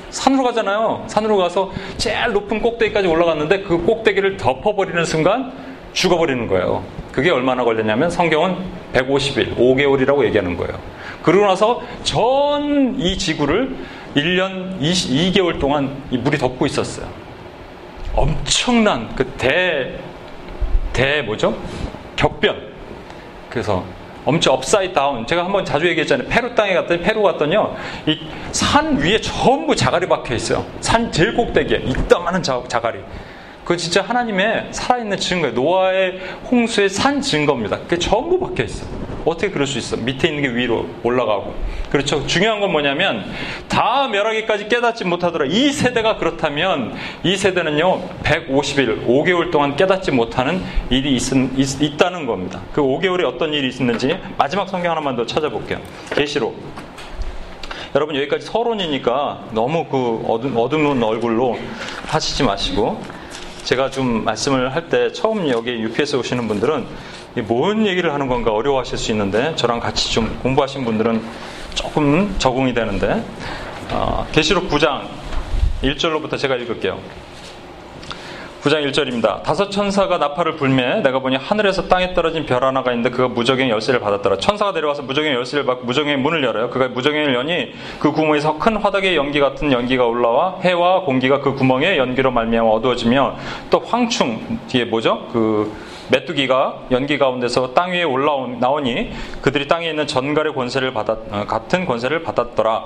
[0.10, 1.04] 산으로 가잖아요.
[1.08, 5.52] 산으로 가서 제일 높은 꼭대기까지 올라갔는데 그 꼭대기를 덮어버리는 순간
[5.94, 6.84] 죽어버리는 거예요.
[7.12, 8.56] 그게 얼마나 걸렸냐면 성경은
[8.94, 10.74] 150일, 5개월이라고 얘기하는 거예요.
[11.24, 13.76] 그러고 나서 전 이 지구를
[14.16, 17.08] 1년 22개월 동안 이 물이 덮고 있었어요.
[18.16, 19.96] 엄청난 그 대,
[20.92, 21.56] 대 뭐죠?
[22.16, 22.58] 격변.
[23.50, 23.84] 그래서
[24.30, 25.26] 엄청 upside down.
[25.26, 26.28] 제가 한번 자주 얘기했잖아요.
[26.28, 27.76] 페루 땅에 갔더니 페루 갔더니요.
[28.08, 28.20] 이
[28.52, 30.66] 산 위에 전부 자갈이 박혀 있어요.
[30.82, 33.00] 산 제일 꼭대기에 이따만한 자갈이.
[33.66, 35.54] 그 진짜 하나님의 살아있는 증거예요.
[35.56, 36.20] 노아의
[36.52, 37.80] 홍수의 산 증거입니다.
[37.80, 38.99] 그게 전부 박혀 있어요.
[39.26, 39.98] 어떻게 그럴 수 있어?
[39.98, 41.54] 밑에 있는 게 위로 올라가고.
[41.92, 42.26] 그렇죠.
[42.28, 43.26] 중요한 건 뭐냐면
[43.68, 45.46] 다 멸하기까지 깨닫지 못하더라.
[45.46, 52.62] 이 세대가 그렇다면 이 세대는요 150일, 5개월 동안 깨닫지 못하는 일이 있, 있 다는 겁니다.
[52.74, 55.80] 그 5개월에 어떤 일이 있었는지 마지막 성경 하나만 더 찾아볼게요.
[56.16, 56.58] 계시록.
[57.96, 61.58] 여러분 여기까지 서론이니까 너무 그 어두, 어두운 얼굴로
[62.06, 63.02] 하시지 마시고
[63.64, 66.86] 제가 좀 말씀을 할 때 처음 여기 UPS 오시는 분들은
[67.48, 71.22] 뭔 얘기를 하는 건가 어려워하실 수 있는데 저랑 같이 좀 공부하신 분들은
[71.76, 73.24] 조금 적응이 되는데
[73.92, 75.04] 어, 계시록 어, 9장
[75.84, 77.00] 1절로부터 제가 읽을게요.
[78.62, 79.42] 9장 1절입니다.
[79.42, 84.02] 다섯 천사가 나팔을 불매 내가 보니 하늘에서 땅에 떨어진 별 하나가 있는데 그가 무적의 열쇠를
[84.02, 84.38] 받았더라.
[84.40, 86.70] 천사가 내려와서 무적의 열쇠를 받고 무적의 문을 열어요.
[86.70, 91.98] 그가 무적의 연이 그 구멍에서 큰 화덕의 연기 같은 연기가 올라와 해와 공기가 그 구멍에
[91.98, 93.38] 연기로 말미암아 어두워지며
[93.70, 95.30] 또 황충 뒤에 뭐죠?
[95.32, 95.72] 그
[96.12, 101.86] 메뚜기가 연기 가운데서 땅 위에 올라온 나오니 그들이 땅에 있는 전갈의 권세를 받았 어, 같은
[101.86, 102.86] 권세를 받았더라.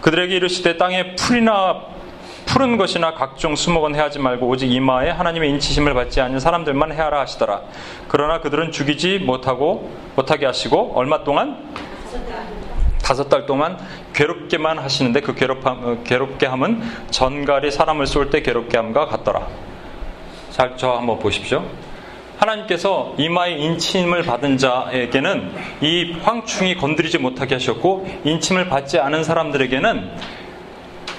[0.00, 1.82] 그들에게 이르시되 땅에 풀이나
[2.46, 7.62] 푸른 것이나 각종 수목은 해하지 말고 오직 이마에 하나님의 인치심을 받지 않는 사람들만 해하라 하시더라.
[8.08, 11.72] 그러나 그들은 죽이지 못하고 못하게 하시고 얼마 동안
[13.02, 13.78] 다섯 달 동안
[14.14, 19.46] 괴롭게만 하시는데 그 괴롭함, 어, 괴롭게 함은 전갈이 사람을 쏠 때 괴롭게 함과 같더라.
[20.50, 21.64] 잘 저 한번 보십시오.
[22.38, 30.10] 하나님께서 이마에 인침을 받은 자에게는 이 황충이 건드리지 못하게 하셨고 인침을 받지 않은 사람들에게는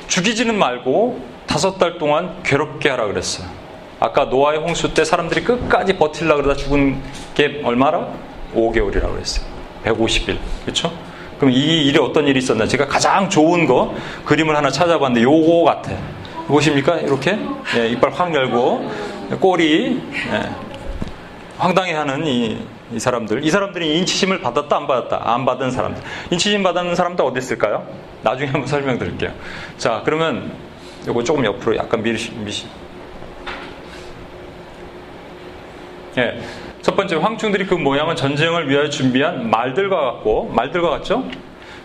[0.08, 3.48] 죽이지는 말고 다섯 달 동안 괴롭게 하라 그랬어요.
[4.00, 7.02] 아까 노아의 홍수 때 사람들이 끝까지 버틸라 그러다 죽은
[7.34, 8.08] 게 얼마라?
[8.54, 9.46] 5개월이라고 그랬어요.
[9.84, 10.38] 150일.
[10.64, 10.92] 그렇죠?
[11.38, 12.68] 그럼 이 일에 어떤 일이 있었나?
[12.68, 13.94] 제가 가장 좋은 거
[14.26, 15.92] 그림을 하나 찾아봤는데 요거 같아.
[16.48, 16.98] 보십니까?
[17.00, 17.38] 이렇게
[17.76, 18.92] 예, 이빨 확 열고
[19.40, 20.02] 꼬리
[20.32, 20.65] 예,
[21.58, 22.58] 황당해하는 이,
[22.92, 27.40] 이, 사람들, 이 사람들이 인치심을 받았다 안 받았다 안 받은 사람들, 인치심 받은 사람들 어디
[27.40, 27.88] 있을까요?
[28.24, 29.32] 나중에 한번 설명드릴게요.
[29.78, 30.52] 자, 그러면
[31.08, 32.68] 이거 조금 옆으로 약간 미시, 미시.
[36.18, 36.42] 예,
[36.82, 41.26] 첫 번째 황충들이 그 모양은 전쟁을 위하여 준비한 말들과 같고 말들과 같죠?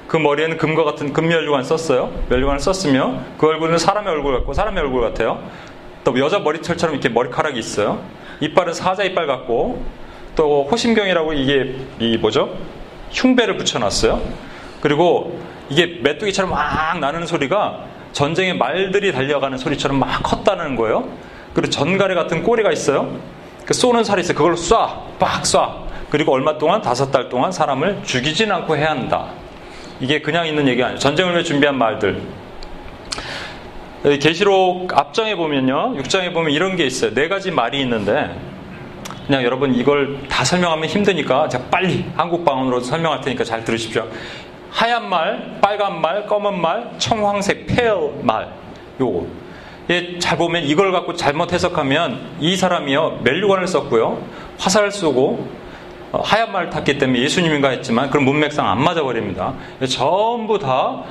[0.07, 2.13] 그 머리에는 금과 같은 금면류관 썼어요.
[2.29, 5.41] 면류관을 썼으며 그 얼굴은 사람의 얼굴 같고 사람의 얼굴 같아요.
[6.03, 8.03] 또 여자 머리털처럼 이렇게 머리카락이 있어요.
[8.41, 9.85] 이빨은 사자 이빨 같고
[10.37, 12.57] 또 호심경이라고 이게 이 뭐죠?
[13.11, 14.21] 흉배를 붙여놨어요.
[14.81, 21.09] 그리고 이게 메뚜기처럼 막 나는 소리가 전쟁의 말들이 달려가는 소리처럼 막 컸다는 거예요.
[21.55, 23.19] 그리고 전갈래 같은 꼬리가 있어요.
[23.65, 24.37] 그 쏘는 살이 있어요.
[24.37, 25.91] 그걸로 쏴, 빡 쏴.
[26.11, 29.27] 그리고 얼마 동안 다섯 달 동안 사람을 죽이진 않고 해야 한다.
[30.01, 30.99] 이게 그냥 있는 얘기 아니에요.
[30.99, 32.21] 전쟁을 위해 준비한 말들.
[34.03, 37.13] 계시록 앞장에 보면요, 6장에 보면 이런 게 있어요.
[37.13, 38.35] 네 가지 말이 있는데
[39.27, 44.09] 그냥 여러분 이걸 다 설명하면 힘드니까 제가 빨리 한국 방언으로 설명할 테니까 잘 들으십시오.
[44.71, 48.49] 하얀 말, 빨간 말, 검은 말, 청황색, 페일 말.
[49.01, 49.27] 요거.
[49.91, 54.23] 예, 잘 보면 이걸 갖고 잘못 해석하면 이 사람이요 멜류관을 썼고요
[54.59, 55.49] 화살을 쏘고
[56.13, 59.55] 어, 하얀 말을 탔기 때문에 예수님인가 했지만 그런 문맥상 안 맞아 버립니다.
[59.89, 61.03] 전부 다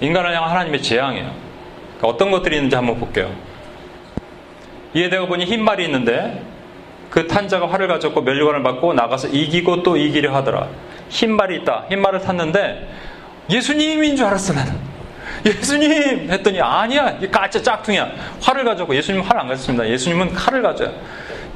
[0.00, 1.41] 인간을 향한 하나님의 재앙이에요.
[2.02, 3.32] 그러니까 어떤 것들이 있는지 한번 볼게요.
[4.92, 6.42] 이에대가 보니 흰 말이 있는데
[7.08, 10.68] 그 탄자가 활을 가졌고 멸류관을 받고 나가서 이기고 또 이기려 하더라.
[11.08, 11.86] 흰 말이 있다.
[11.88, 12.88] 흰 말을 탔는데
[13.48, 14.74] 예수님인 줄 알았어 나는.
[15.46, 17.16] 예수님 했더니 아니야.
[17.20, 18.10] 이 가짜 짝퉁이야.
[18.40, 19.88] 활을 가졌고 예수님 은활 안 가졌습니다.
[19.88, 20.92] 예수님은 칼을 가져요.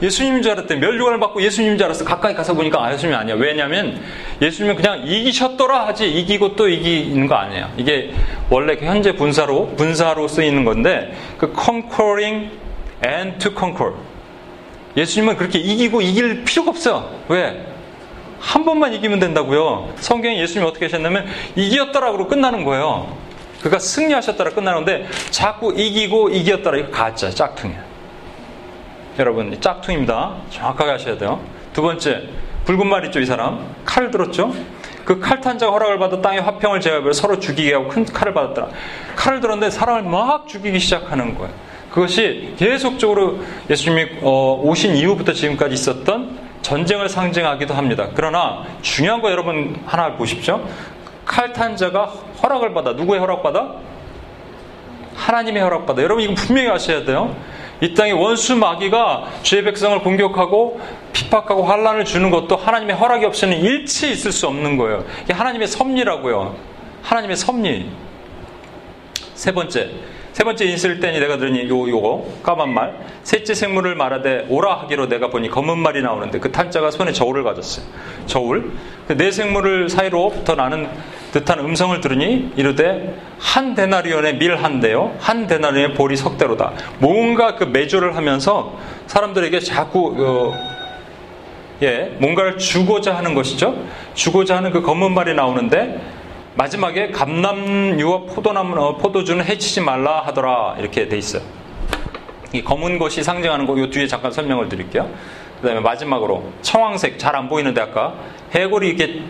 [0.02, 0.76] 예수님인 줄 알았대.
[0.76, 2.04] 멸류관을 받고 예수님인 줄 알았어.
[2.04, 3.35] 가까이 가서 보니까 아, 예수님이 아니야.
[3.37, 4.00] 왜냐면
[4.42, 7.70] 예수님은 그냥 이기셨더라 하지 이기고 또 이기는 거 아니에요.
[7.76, 8.12] 이게
[8.50, 12.50] 원래 그 현재 분사로, 분사로 쓰이는 건데 그 conquering
[13.04, 13.94] and to conquer.
[14.96, 17.11] 예수님은 그렇게 이기고 이길 필요가 없어요.
[17.28, 17.66] 왜?
[18.38, 19.94] 한 번만 이기면 된다고요.
[19.96, 23.16] 성경에 예수님이 어떻게 하셨냐면 이겼더라고 끝나는 거예요.
[23.62, 27.86] 그가 승리하셨더라 끝나는데 자꾸 이기고 이겼더라 이거 가짜 짝퉁이에요.
[29.18, 30.35] 여러분 짝퉁입니다.
[30.50, 31.40] 정확하게 하셔야 돼요.
[31.72, 32.22] 두 번째
[32.66, 34.52] 붉은 말 있죠 이 사람 칼 들었죠.
[35.05, 38.68] 그 칼탄자가 허락을 받아 땅의 화평을 제압해 서로 죽이게 하고 큰 칼을 받았더라.
[39.14, 41.52] 칼을 들었는데 사람을 막 죽이기 시작하는 거예요.
[41.90, 43.38] 그것이 계속적으로
[43.70, 48.09] 예수님이 어, 오신 이후부터 지금까지 있었던 전쟁을 상징하기도 합니다.
[48.14, 50.61] 그러나 중요한 거 여러분 하나 보십시오.
[51.24, 52.07] 칼탄자가
[52.42, 53.76] 허락을 받아 누구의 허락받아?
[55.14, 56.02] 하나님의 허락받아.
[56.02, 57.35] 여러분 이거 분명히 아셔야 돼요.
[57.80, 60.80] 이 땅에 원수 마귀가 주의 백성을 공격하고
[61.12, 65.04] 핍박하고 환란을 주는 것도 하나님의 허락이 없이는 일치 있을 수 없는 거예요.
[65.24, 66.56] 이게 하나님의 섭리라고요.
[67.02, 67.90] 하나님의 섭리.
[69.34, 69.90] 세 번째,
[70.32, 75.08] 세 번째 인실 때니 내가 들으니 요 요거 까만 말 셋째 생물을 말하되 오라 하기로
[75.08, 77.84] 내가 보니 검은 말이 나오는데 그 탄자가 손에 저울을 가졌어요.
[78.26, 78.72] 저울.
[79.06, 80.88] 그 네 생물을 사이로부터 나는
[81.37, 86.72] 듯한 음성을 들으니 이르되 한 데나리온의 밀 한 대요 한 데나리온의 볼이 석 대로다.
[86.99, 90.55] 뭔가 그 매조를 하면서 사람들에게 자꾸 어,
[91.83, 93.77] 예 뭔가를 주고자 하는 것이죠.
[94.14, 96.01] 주고자 하는 그 검은 말이 나오는데
[96.55, 101.42] 마지막에 감남유와 포도나무, 어, 포도주는 해치지 말라 하더라 이렇게 돼 있어요.
[102.55, 105.11] 이 검은 것이 상징하는 거, 이 뒤에 잠깐 설명을 드릴게요.
[105.61, 108.14] 그 다음에 마지막으로 청황색, 잘 안 보이는데 아까
[108.55, 109.20] 해골이 이렇게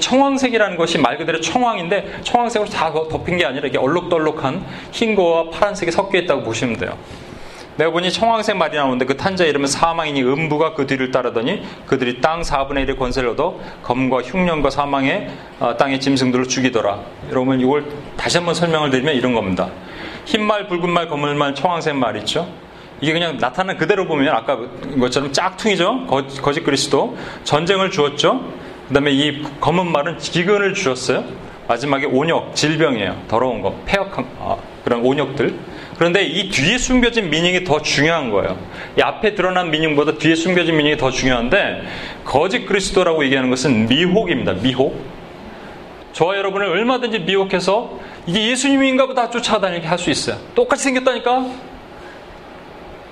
[0.00, 5.90] 청황색이라는 것이 말 그대로 청황인데 청황색으로 다 덮인 게 아니라 이렇게 얼룩덜룩한 흰 거와 파란색이
[5.92, 6.96] 섞여 있다고 보시면 돼요.
[7.76, 12.40] 내가 보니 청황색 말이 나오는데 그 탄자 이름은 사망이니 음부가 그 뒤를 따르더니 그들이 땅
[12.40, 15.28] 4분의 1의 권세를 얻어 검과 흉년과 사망의
[15.60, 17.00] 어, 땅의 짐승들을 죽이더라.
[17.30, 17.84] 여러분 이걸
[18.16, 19.68] 다시 한번 설명을 드리면 이런 겁니다.
[20.24, 22.48] 흰말, 붉은말, 검은말, 청황색 말 있죠.
[23.00, 24.58] 이게 그냥 나타난 그대로 보면 아까
[24.98, 26.06] 것처럼 짝퉁이죠.
[26.06, 28.42] 거, 거짓 그리스도 전쟁을 주었죠.
[28.88, 31.24] 그 다음에 이 검은 말은 기근을 주었어요.
[31.68, 33.22] 마지막에 온역, 질병이에요.
[33.28, 35.54] 더러운 거, 폐역한 아, 그런 온역들.
[35.98, 38.56] 그런데 이 뒤에 숨겨진 미닝이 더 중요한 거예요.
[38.98, 41.82] 이 앞에 드러난 미닝보다 뒤에 숨겨진 미닝이 더 중요한데
[42.24, 44.52] 거짓 그리스도라고 얘기하는 것은 미혹입니다.
[44.54, 45.02] 미혹.
[46.12, 50.36] 저와 여러분을 얼마든지 미혹해서 이게 예수님인가 보다 쫓아다니게 할 수 있어요.
[50.54, 51.46] 똑같이 생겼다니까?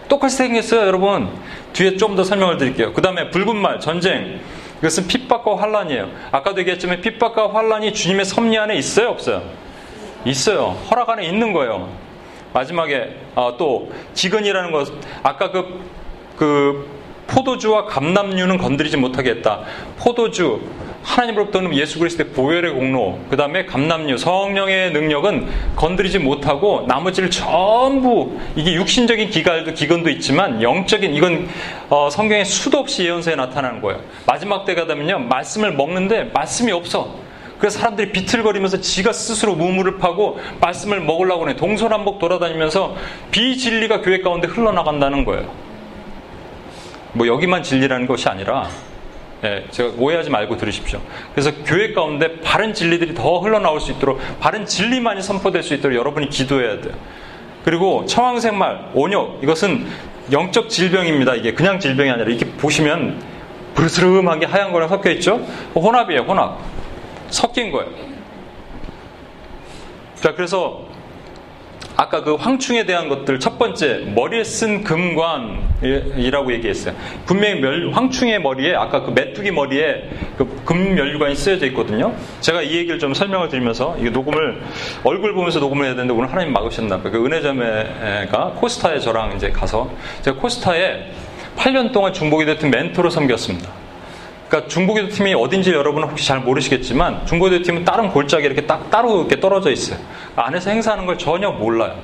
[0.08, 1.28] 똑같이 생겼어요, 여러분.
[1.72, 2.92] 뒤에 좀 더 설명을 드릴게요.
[2.92, 4.40] 그 다음에 붉은 말, 전쟁.
[4.84, 6.10] 이것은 핍박과 환란이에요.
[6.30, 9.42] 아까도 얘기했지만 핍박과 환란이 주님의 섭리 안에 있어요, 없어요?
[10.26, 10.76] 있어요.
[10.90, 11.88] 허락 안에 있는 거예요.
[12.52, 14.92] 마지막에 어, 또 기근이라는 것
[15.22, 15.80] 아까 그,
[16.36, 16.86] 그
[17.26, 19.62] 포도주와 감남류는 건드리지 못하게 했다.
[19.98, 20.60] 포도주
[21.04, 28.74] 하나님으로부터는 예수 그리스도의 보혈의 공로, 그 다음에 감남류, 성령의 능력은 건드리지 못하고 나머지를 전부 이게
[28.74, 31.48] 육신적인 기갈도 기근도 있지만 영적인 이건
[31.90, 34.00] 어, 성경에 수도 없이 예언서에 나타나는 거예요.
[34.26, 37.14] 마지막 때가 되면요 말씀을 먹는데 말씀이 없어.
[37.58, 41.56] 그래서 사람들이 비틀거리면서 지가 스스로 무물을 파고 말씀을 먹으려고 해.
[41.56, 42.96] 동서남북 돌아다니면서
[43.30, 45.50] 비진리가 교회 가운데 흘러나간다는 거예요.
[47.12, 48.68] 뭐 여기만 진리라는 것이 아니라
[49.44, 51.00] 예, 제가 오해하지 말고 들으십시오.
[51.34, 56.30] 그래서 교회 가운데 바른 진리들이 더 흘러나올 수 있도록 바른 진리만이 선포될 수 있도록 여러분이
[56.30, 56.94] 기도해야 돼요.
[57.64, 59.86] 그리고 청황생말, 온역 이것은
[60.32, 61.34] 영적 질병입니다.
[61.34, 63.22] 이게 그냥 질병이 아니라 이렇게 보시면
[63.74, 65.36] 부르스름한 게 하얀 거랑 섞여 있죠.
[65.74, 66.58] 혼합이에요, 혼합.
[67.28, 67.90] 섞인 거예요.
[70.16, 70.86] 자, 그래서
[71.96, 76.94] 아까 그 황충에 대한 것들 첫 번째 머리에 쓴 금관이라고 얘기했어요.
[77.24, 82.14] 분명히 멸, 황충의 머리에 아까 그 메뚜기 머리에 그 금멸류관이 쓰여져 있거든요.
[82.40, 84.60] 제가 이 얘기를 좀 설명을 드리면서 이 녹음을
[85.04, 87.12] 얼굴 보면서 녹음을 해야 되는데 오늘 하나님 막으셨나 봐요.
[87.12, 89.90] 그 은혜점에가 코스타에 저랑 이제 가서
[90.22, 91.10] 제가 코스타에
[91.56, 93.83] 8년 동안 중보기도 팀 멘토로 섬겼습니다.
[94.48, 99.20] 그러니까 중보기도 팀이 어딘지 여러분은 혹시 잘 모르시겠지만 중보기도 팀은 다른 골짜기 이렇게 딱 따로
[99.20, 99.98] 이렇게 떨어져 있어요.
[100.36, 101.96] 안에서 행사하는 걸 전혀 몰라요.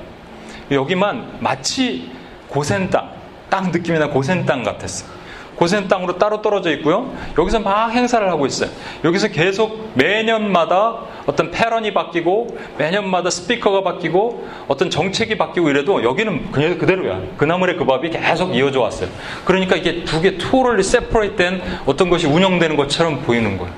[0.71, 2.09] 여기만 마치
[2.47, 3.09] 고센 땅,
[3.49, 5.20] 땅 느낌이 나 고센 땅 같았어요.
[5.61, 7.13] 고센 땅으로 따로 떨어져 있고요.
[7.37, 8.71] 여기서 막 행사를 하고 있어요.
[9.03, 16.79] 여기서 계속 매년마다 어떤 패런이 바뀌고 매년마다 스피커가 바뀌고 어떤 정책이 바뀌고 이래도 여기는 그냥
[16.79, 17.21] 그대로야.
[17.37, 19.07] 그나물의 그 밥이 계속 이어져 왔어요.
[19.45, 23.71] 그러니까 이게 두개 투어를 세퍼레이트 된 어떤 것이 운영되는 것처럼 보이는 거예요.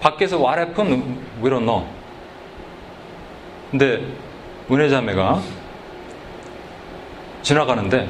[0.00, 1.84] 밖에서 we don't know.
[3.70, 4.02] 근데
[4.68, 5.40] 은혜자매가
[7.42, 8.08] 지나가는데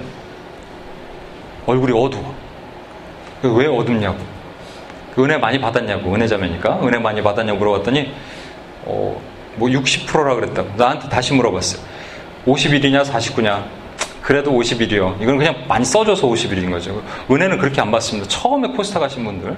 [1.67, 2.42] 얼굴이 어두워.
[3.49, 4.19] 왜 어둡냐고.
[5.15, 6.15] 그 은혜 많이 받았냐고.
[6.15, 6.81] 은혜자매니까.
[6.83, 8.13] 은혜 많이 받았냐고 물어봤더니,
[8.85, 9.21] 어,
[9.57, 10.71] 뭐 60%라 그랬다고.
[10.77, 11.83] 나한테 다시 물어봤어요.
[12.47, 13.65] 50일이냐, 49냐.
[14.23, 15.21] 그래도 50일이요.
[15.21, 17.03] 이건 그냥 많이 써줘서 50일인 거죠.
[17.31, 18.29] 은혜는 그렇게 안 받습니다.
[18.29, 19.57] 처음에 코스타 가신 분들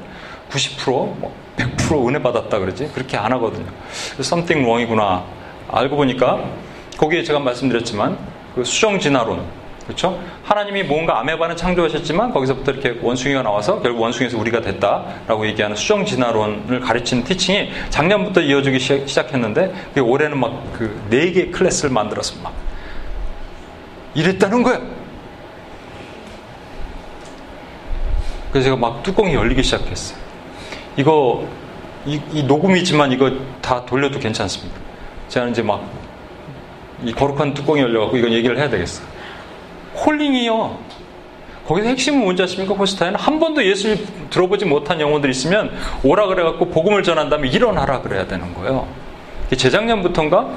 [0.51, 0.87] 90%,
[1.18, 2.91] 뭐 100% 은혜 받았다 그러지?
[2.95, 3.66] 그렇게 안 하거든요.
[4.18, 5.22] something wrong이구나.
[5.70, 6.41] 알고 보니까
[6.97, 8.16] 거기에 제가 말씀드렸지만
[8.55, 9.45] 그 수정 진화론
[9.87, 10.18] 그렇죠?
[10.45, 16.80] 하나님이 뭔가 아메바는 창조하셨지만 거기서부터 이렇게 원숭이가 나와서 결국 원숭이에서 우리가 됐다라고 얘기하는 수정 진화론을
[16.80, 22.55] 가르치는 teaching이 작년부터 이어지기 시작했는데 올해는 막 그 네 개의 클래스를 만들어서 막
[24.14, 24.80] 이랬다는 거야.
[28.51, 30.18] 그래서 제가 막 뚜껑이 열리기 시작했어요.
[30.97, 31.47] 이거
[32.07, 33.30] 이, 이 녹음이지만 이거
[33.61, 34.74] 다 돌려도 괜찮습니다.
[35.28, 36.05] 제가 이제 막
[37.03, 39.03] 이 거룩한 뚜껑이 열려갖고 이건 얘기를 해야 되겠어.
[39.95, 40.78] 홀링이요.
[41.66, 42.74] 거기서 핵심은 뭔지 아십니까?
[42.74, 45.72] 포스타에는 한 번도 예수를 들어보지 못한 영혼들이 있으면
[46.03, 48.86] 오라 그래갖고 복음을 전한 다음에 일어나라 그래야 되는 거예요.
[49.57, 50.51] 재작년부터인가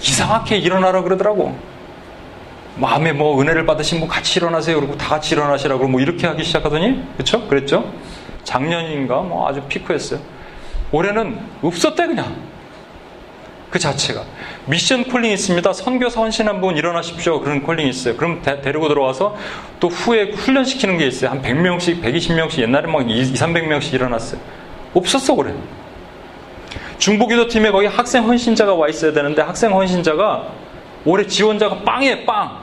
[0.00, 1.56] 이상하게 일어나라 그러더라고.
[2.76, 4.80] 마음에 뭐 은혜를 받으신 분 같이 일어나세요.
[4.80, 7.46] 그리고 다 같이 일어나시라고 뭐 이렇게 하기 시작하더니 그렇죠?
[7.46, 7.92] 그랬죠?
[8.42, 10.18] 작년인가 뭐 아주 피크했어요.
[10.90, 12.34] 올해는 없었대 그냥.
[13.74, 14.22] 그 자체가
[14.66, 15.72] 미션 콜링 있습니다.
[15.72, 17.40] 선교사 헌신 한 분 일어나십시오.
[17.40, 18.16] 그런 콜링 있어요.
[18.16, 19.34] 그럼 데, 리고 들어와서
[19.80, 21.30] 또 후에 훈련시키는 게 있어요.
[21.30, 24.40] 한 100명씩, 120명씩 옛날에 막 2, 300명씩 일어났어요.
[24.94, 25.52] 없었어 그래.
[26.98, 30.46] 중보기도 팀에 거기 학생 헌신자가 와 있어야 되는데 학생 헌신자가
[31.04, 32.56] 올해 지원자가 빵이에요, 빵.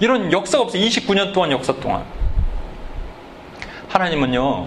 [0.00, 0.82] 이런 역사가 없어요.
[0.82, 2.02] 29년 동안 역사 동안.
[3.86, 4.66] 하나님은요,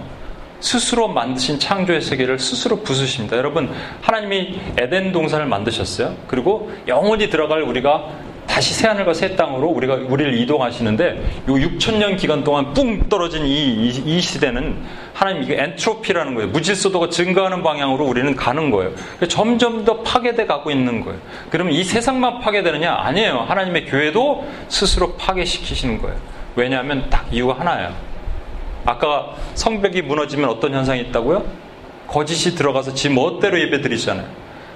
[0.66, 3.38] 스스로 만드신 창조의 세계를 스스로 부수십니다.
[3.38, 6.16] 여러분, 하나님이 에덴 동산을 만드셨어요.
[6.28, 8.10] 그리고 영원히 들어갈 우리가
[8.48, 13.52] 다시 새하늘과 새 땅으로 우리가 우리를 이동하시는데 요 6천 년 기간 동안 뿡 떨어진 이,
[13.52, 14.76] 이, 이 시대는
[15.14, 16.50] 하나님 이게 엔트로피라는 거예요.
[16.50, 18.92] 무질서도가 증가하는 방향으로 우리는 가는 거예요.
[19.28, 21.20] 점점 더 파괴돼 가고 있는 거예요.
[21.52, 22.92] 그러면 이 세상만 파괴되느냐?
[22.92, 23.46] 아니에요.
[23.48, 26.18] 하나님의 교회도 스스로 파괴시키시는 거예요.
[26.56, 28.15] 왜냐하면 딱 이유가 하나예요.
[28.86, 31.46] 아까 성벽이 무너지면 어떤 현상이 있다고요?
[32.08, 34.28] 거짓이 들어가서 지 멋대로 예배 드리잖아요.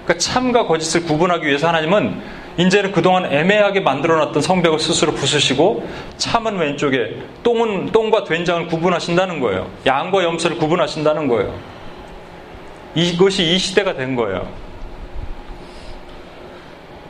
[0.04, 2.22] 그러니까 참과 거짓을 구분하기 위해서 하나님은
[2.58, 5.88] 이제는 그동안 애매하게 만들어놨던 성벽을 스스로 부수시고
[6.18, 9.70] 참은 왼쪽에 똥은 똥과 된장을 구분하신다는 거예요.
[9.86, 11.58] 양과 염소를 구분하신다는 거예요.
[12.96, 14.48] 이것이 이 시대가 된 거예요.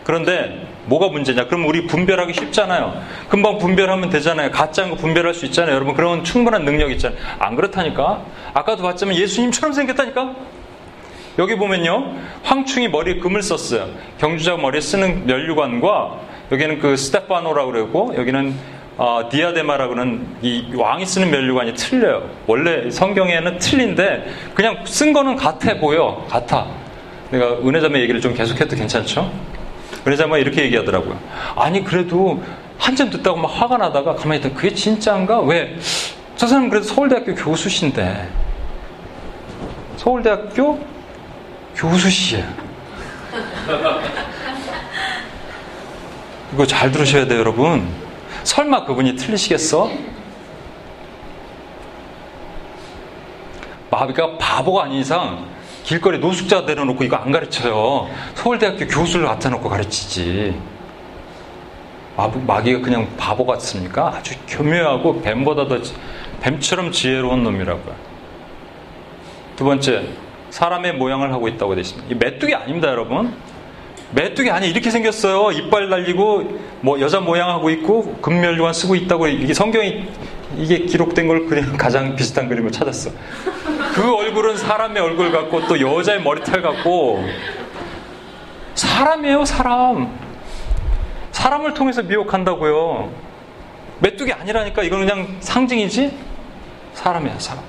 [0.04, 1.46] 그런데 뭐가 문제냐?
[1.46, 3.02] 그럼 우리 분별하기 쉽잖아요.
[3.30, 4.52] 금방 분별하면 되잖아요.
[4.52, 5.76] 가짜인 거 분별할 수 있잖아요.
[5.76, 7.18] 여러분 그런 충분한 능력 있잖아요.
[7.38, 8.24] 안 그렇다니까?
[8.54, 10.36] 아까도 봤지만 예수님처럼 생겼다니까?
[11.38, 12.16] 여기 보면요.
[12.44, 13.88] 황충이 머리에 금을 썼어요.
[14.18, 16.20] 경주자 머리에 쓰는 면류관과
[16.52, 22.30] 여기는 그 스테파노라고 그러고 여기는 어, 디아데마라고 하는 이 왕이 쓰는 면류관이 틀려요.
[22.48, 26.26] 원래 성경에는 틀린데 그냥 쓴 거는 같아 보여.
[26.30, 26.68] 같아.
[27.30, 29.32] 내가 은혜자매 얘기를 좀 계속해도 괜찮죠?
[30.08, 31.20] 은혜자매가 이렇게 얘기하더라고요.
[31.56, 32.43] 아니 그래도
[32.78, 35.41] 한참 듣다고 막 화가 나다가 가만히 있다 그게 진짜인가?
[35.41, 35.78] 왜?
[36.36, 38.30] 저 사람은 그래도 서울대학교 교수신데
[39.97, 40.80] 서울대학교
[41.76, 42.45] 교수시에
[46.54, 47.88] 이거 잘 들으셔야 돼요, 여러분.
[48.43, 49.91] 설마 그분이 틀리시겠어?
[53.91, 55.45] 마비가 바보가 아닌 이상
[55.90, 58.08] 길거리 노숙자 내려놓고 이거 안 가르쳐요.
[58.36, 60.56] 서울대학교 교수를 갖다 놓고 가르치지.
[62.46, 64.14] 마귀가 그냥 바보 같습니까?
[64.16, 65.80] 아주 교묘하고 뱀보다 더
[66.42, 67.96] 뱀처럼 지혜로운 놈이라고요.
[69.56, 70.10] 두 번째,
[70.52, 72.14] 사람의 모양을 하고 있다고 되어 있습니다.
[72.14, 73.34] 이 메뚜기 아닙니다, 여러분.
[74.12, 75.58] 메뚜기 아니 이렇게 생겼어요.
[75.58, 80.08] 이빨 달리고 뭐 여자 모양하고 있고 금멸류관 쓰고 있다고 이게 성경이
[80.56, 83.12] 이게 기록된 걸 그냥 가장 비슷한 그림을 찾았어.
[83.93, 87.24] 그 얼굴은 사람의 얼굴 같고 또 여자의 머리털 같고
[88.76, 90.10] 사람이에요, 사람.
[91.32, 93.12] 사람을 통해서 미혹한다고요.
[94.00, 96.18] 메뚜기 아니라니까 이건 그냥 상징이지
[96.93, 97.64] 사람이야, 사람.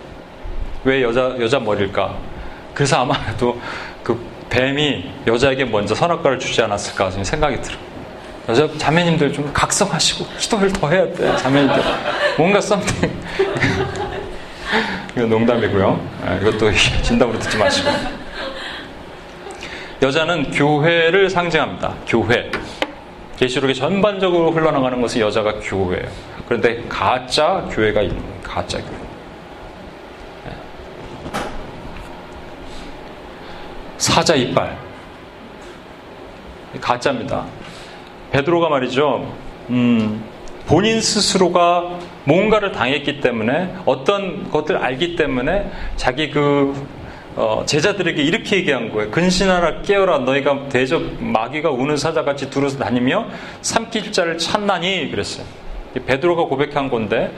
[0.85, 2.17] 왜 여자 여자 머리일까?
[2.75, 3.61] 그래서 아마도
[4.03, 4.19] 그
[4.49, 7.77] 뱀이 여자에게 먼저 선악과를 주지 않았을까 생각이 들어.
[8.49, 11.37] 여자 자매님들 좀 각성하시고 기도를 더 해야 돼.
[11.37, 11.83] 자매님들
[12.37, 13.11] 뭔가 썸띵.
[15.17, 16.09] 이거 농담이고요.
[16.25, 16.73] 아, 이것도
[17.03, 17.91] 진담으로 듣지 마시고.
[20.03, 21.95] 여자는 교회를 상징합니다.
[22.07, 22.51] 교회.
[23.37, 26.09] 계시록에 전반적으로 흘러나가는 것은 여자가 교회예요.
[26.47, 28.41] 그런데 가짜 교회가 있는 거예요.
[28.43, 29.01] 가짜 교회.
[33.99, 34.79] 사자 이빨.
[36.81, 37.45] 가짜입니다.
[38.31, 39.35] 베드로가 말이죠.
[39.71, 40.25] 음,
[40.67, 46.75] 본인 스스로가 뭔가를 당했기 때문에 어떤 것들 알기 때문에 자기 그
[47.37, 49.11] 어, 제자들에게 이렇게 얘기한 거예요.
[49.11, 53.27] 근신하라 깨어라 너희가 대접 마귀가 우는 사자같이 두루서 다니며
[53.63, 55.47] 삼킬 자를 찾나니 그랬어요.
[56.07, 57.33] 베드로가 고백한 건데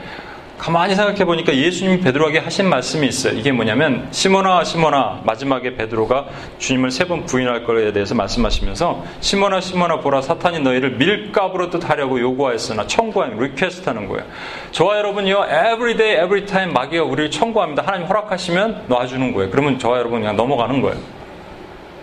[0.57, 3.33] 가만히 생각해 보니까 예수님이 베드로에게 하신 말씀이 있어요.
[3.37, 6.27] 이게 뭐냐면 시몬아 시몬아 마지막에 베드로가
[6.59, 12.19] 주님을 세 번 부인할 것에 대해서 말씀하시면서 시몬아 시몬아 보라 사탄이 너희를 밀 까부르듯 하려고
[12.19, 14.23] 요구하였으나 청구한 request하는 거예요.
[14.71, 17.83] 저와 여러분이요 every time 마귀가 우리를 청구합니다.
[17.85, 19.49] 하나님 허락하시면 놔주는 거예요.
[19.51, 20.97] 그러면 저와 여러분 그냥 넘어가는 거예요.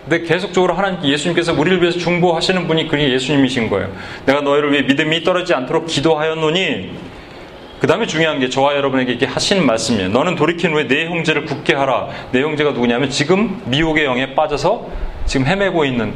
[0.07, 3.89] 근데 계속적으로 하나님 예수님께서 우리를 위해서 중보하시는 분이 그게 예수님이신 거예요.
[4.25, 7.10] 내가 너희를 위해 믿음이 떨어지지 않도록 기도하였노니
[7.81, 10.09] 그 다음에 중요한 게 저와 여러분에게 이렇게 하신 말씀이에요.
[10.09, 12.09] 너는 돌이킨 후에 내 형제를 굳게 하라.
[12.31, 14.87] 내 형제가 누구냐면 지금 미혹의 영에 빠져서
[15.25, 16.13] 지금 헤매고 있는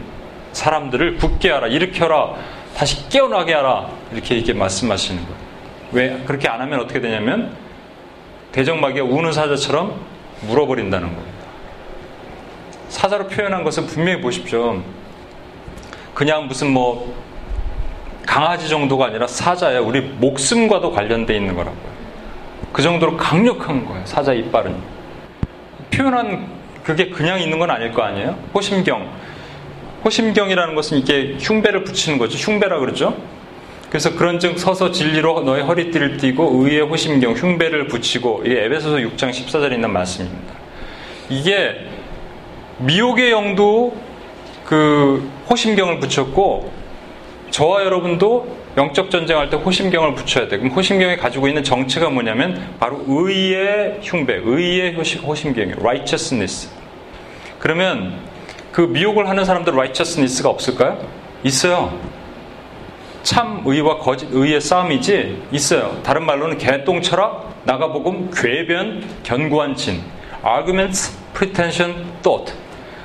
[0.51, 1.65] 사람들을 굳게 하라.
[1.65, 2.35] 일으켜라.
[2.77, 3.89] 다시 깨어나게 하라.
[4.13, 5.37] 이렇게 이렇게 말씀하시는 거예요.
[5.91, 7.55] 왜 그렇게 안 하면 어떻게 되냐면
[8.51, 9.99] 대적마귀가 우는 사자처럼
[10.41, 11.37] 물어버린다는 겁니다.
[12.89, 14.83] 사자로 표현한 것은 분명히 보십시오.
[16.13, 17.15] 그냥 무슨 뭐
[18.25, 21.95] 강아지 정도가 아니라 사자야 우리 목숨과도 관련돼 있는 거라고요.
[22.73, 24.05] 그 정도로 강력한 거예요.
[24.05, 24.75] 사자 이빨은.
[25.91, 26.47] 표현한
[26.83, 28.37] 그게 그냥 있는 건 아닐 거 아니에요?
[28.53, 29.09] 호심경.
[30.03, 32.37] 호심경이라는 것은 이게 흉배를 붙이는 거죠.
[32.37, 33.15] 흉배라 그러죠.
[33.89, 39.71] 그래서 그런즉 서서 진리로 너의 허리띠를 띠고 의의 호심경 흉배를 붙이고 이게 에베소서 6장 14절에
[39.73, 40.53] 있는 말씀입니다.
[41.29, 41.87] 이게
[42.79, 43.95] 미혹의 영도
[44.65, 46.71] 그 호심경을 붙였고
[47.55, 50.57] 저와 여러분도 영적 전쟁할 때 호심경을 붙여야 돼.
[50.57, 55.77] 그럼 호심경이 가지고 있는 정체가 뭐냐면 바로 의의 흉배, 의의 호심경이에요.
[55.79, 56.69] righteousness.
[57.57, 58.19] 그러면
[58.73, 60.99] 그 미혹을 하는 사람들 righteousness가 없을까요?
[61.45, 61.97] 있어요.
[63.23, 65.97] 참 의와 거짓 의의 싸움이지 있어요.
[66.03, 70.01] 다른 말로는 개똥 철학, 나가복음, 괴변, 견고한 진,
[70.45, 72.53] arguments, pretension, thought.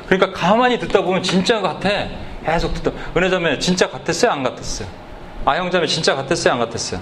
[0.08, 2.08] 그러니까 가만히 듣다 보면 진짜 같아.
[2.44, 2.90] 계속 듣다.
[3.16, 4.30] 은혜 자매 진짜 같았어요?
[4.30, 4.88] 안 같았어요?
[5.44, 6.54] 아형 자매 진짜 같았어요?
[6.54, 7.00] 안 같았어요?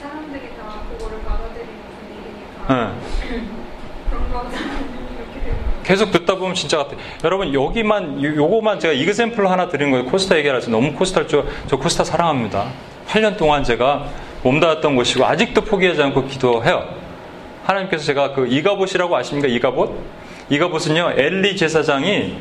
[0.00, 1.68] 사람들이 다 그거를 받아들이는
[2.66, 2.94] 분위기니까
[3.28, 3.42] 네.
[4.10, 4.50] 그런 거
[5.84, 6.96] 계속 듣다 보면 진짜 같아.
[7.24, 10.06] 여러분 여기만 요거만 제가 이그샘플로 하나 드리는 거예요.
[10.06, 12.68] 코스타 얘기하라서 너무 코스타를 저, 저 코스타 사랑합니다.
[13.08, 14.06] 8년 동안 제가
[14.44, 16.84] 몸담았던 곳이고 아직도 포기하지 않고 기도해요.
[17.64, 19.48] 하나님께서 제가 그 이가봇이라고 아십니까?
[19.48, 19.92] 이가봇?
[20.48, 22.36] 이가봇은요 엘리 제사장이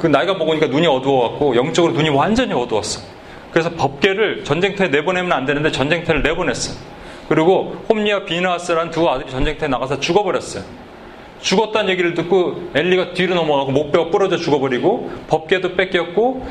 [0.00, 3.00] 그 나이가 먹으니까 눈이 어두워갖고 영적으로 눈이 완전히 어두웠어.
[3.52, 6.74] 그래서 법계를 전쟁터에 내보내면 안 되는데 전쟁터를 내보냈어.
[7.28, 10.64] 그리고 홈리와 비나스라는 두 아들이 전쟁터에 나가서 죽어버렸어요.
[11.40, 16.46] 죽었다는 얘기를 듣고 엘리가 뒤로 넘어가고 목뼈가 부러져 죽어버리고 법계도 뺏겼고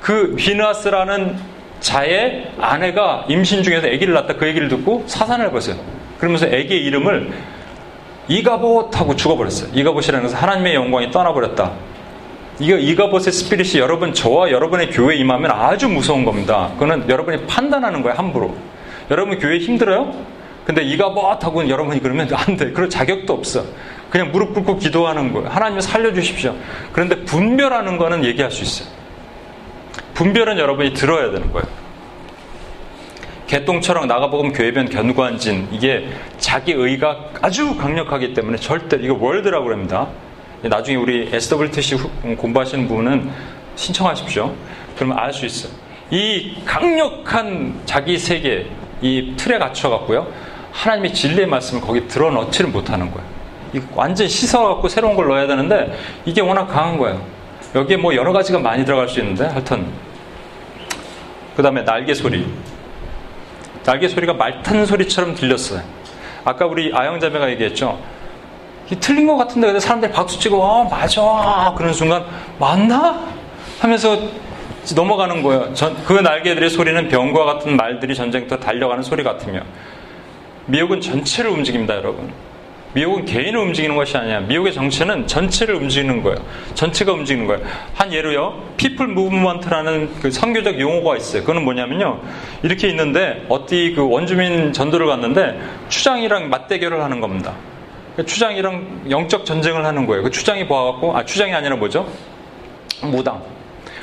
[0.00, 1.36] 그 비나스라는
[1.80, 5.76] 자의 아내가 임신 중에서 아기를 낳다 그 얘기를 듣고 사산을 벗어요.
[6.18, 7.32] 그러면서 아기의 이름을
[8.28, 9.70] 이가봇 하고 죽어버렸어요.
[9.74, 11.72] 이가봇이라는 것은 하나님의 영광이 떠나버렸다.
[12.58, 16.70] 이거 이가봇의 스피릿이 여러분 저와 여러분의 교회에 임하면 아주 무서운 겁니다.
[16.74, 18.56] 그거는 여러분이 판단하는 거예요 함부로.
[19.10, 20.14] 여러분 교회 힘들어요?
[20.64, 22.72] 근데 이가봇 하고 여러분이 그러면 안 돼.
[22.72, 23.64] 그럴 자격도 없어.
[24.10, 25.48] 그냥 무릎 꿇고 기도하는 거예요.
[25.48, 26.54] 하나님 살려주십시오.
[26.92, 28.88] 그런데 분별하는 거는 얘기할 수 있어요.
[30.14, 31.66] 분별은 여러분이 들어야 되는 거예요.
[33.46, 40.08] 개똥처럼 나가보면 교회변 견고한진 이게 자기 의가 아주 강력하기 때문에 절대 이거 월드라고 합니다.
[40.68, 41.96] 나중에 우리 SWTC
[42.36, 43.30] 공부하시는 분은
[43.76, 44.54] 신청하십시오.
[44.96, 45.72] 그러면 알 수 있어요.
[46.10, 48.66] 이 강력한 자기 세계,
[49.02, 50.26] 이 틀에 갇혀갖고요.
[50.72, 53.36] 하나님의 진리의 말씀을 거기 들어 넣지를 못하는 거예요.
[53.94, 57.20] 완전 씻어갖고 새로운 걸 넣어야 되는데 이게 워낙 강한 거예요.
[57.74, 59.86] 여기에 뭐 여러 가지가 많이 들어갈 수 있는데 하여튼
[61.56, 62.46] 그 다음에 날개 소리.
[63.84, 65.82] 날개 소리가 말 타는 소리처럼 들렸어요.
[66.44, 67.98] 아까 우리 아영자매가 얘기했죠.
[69.00, 72.24] 틀린 것 같은데 근데 사람들이 박수 치고 어 맞아 그런 순간
[72.58, 73.20] 맞나
[73.80, 74.18] 하면서
[74.94, 75.74] 넘어가는 거예요.
[75.74, 79.62] 전, 그 날개들의 소리는 병과 같은 말들이 전쟁터 달려가는 소리 같으며
[80.66, 82.32] 미혹은 전체를 움직입니다, 여러분.
[82.92, 84.40] 미혹은 개인을 움직이는 것이 아니야.
[84.40, 86.38] 미혹의 정체는 전체를 움직이는 거예요.
[86.74, 87.62] 전체가 움직이는 거예요.
[87.94, 91.42] 한 예로요, people movement라는 그 선교적 용어가 있어요.
[91.42, 92.20] 그거는 뭐냐면요,
[92.62, 97.52] 이렇게 있는데 어디 그 원주민 전도를 갔는데 추장이랑 맞대결을 하는 겁니다.
[98.24, 100.22] 추장이랑 영적 전쟁을 하는 거예요.
[100.22, 102.06] 그 추장이 보아갖고, 아, 추장이 아니라 뭐죠?
[103.02, 103.42] 무당.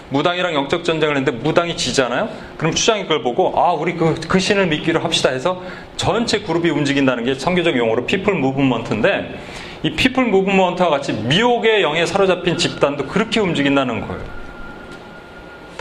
[0.10, 2.30] 무당이랑 영적 전쟁을 했는데 무당이 지잖아요?
[2.58, 5.64] 그럼 추장이 그걸 보고, 아, 우리 그, 그 신을 믿기로 합시다 해서
[5.98, 9.40] 전체 그룹이 움직인다는 게 선교적 용어로 people movement인데,
[9.82, 14.43] 이 people movement와 같이 미혹의 영에 사로잡힌 집단도 그렇게 움직인다는 거예요.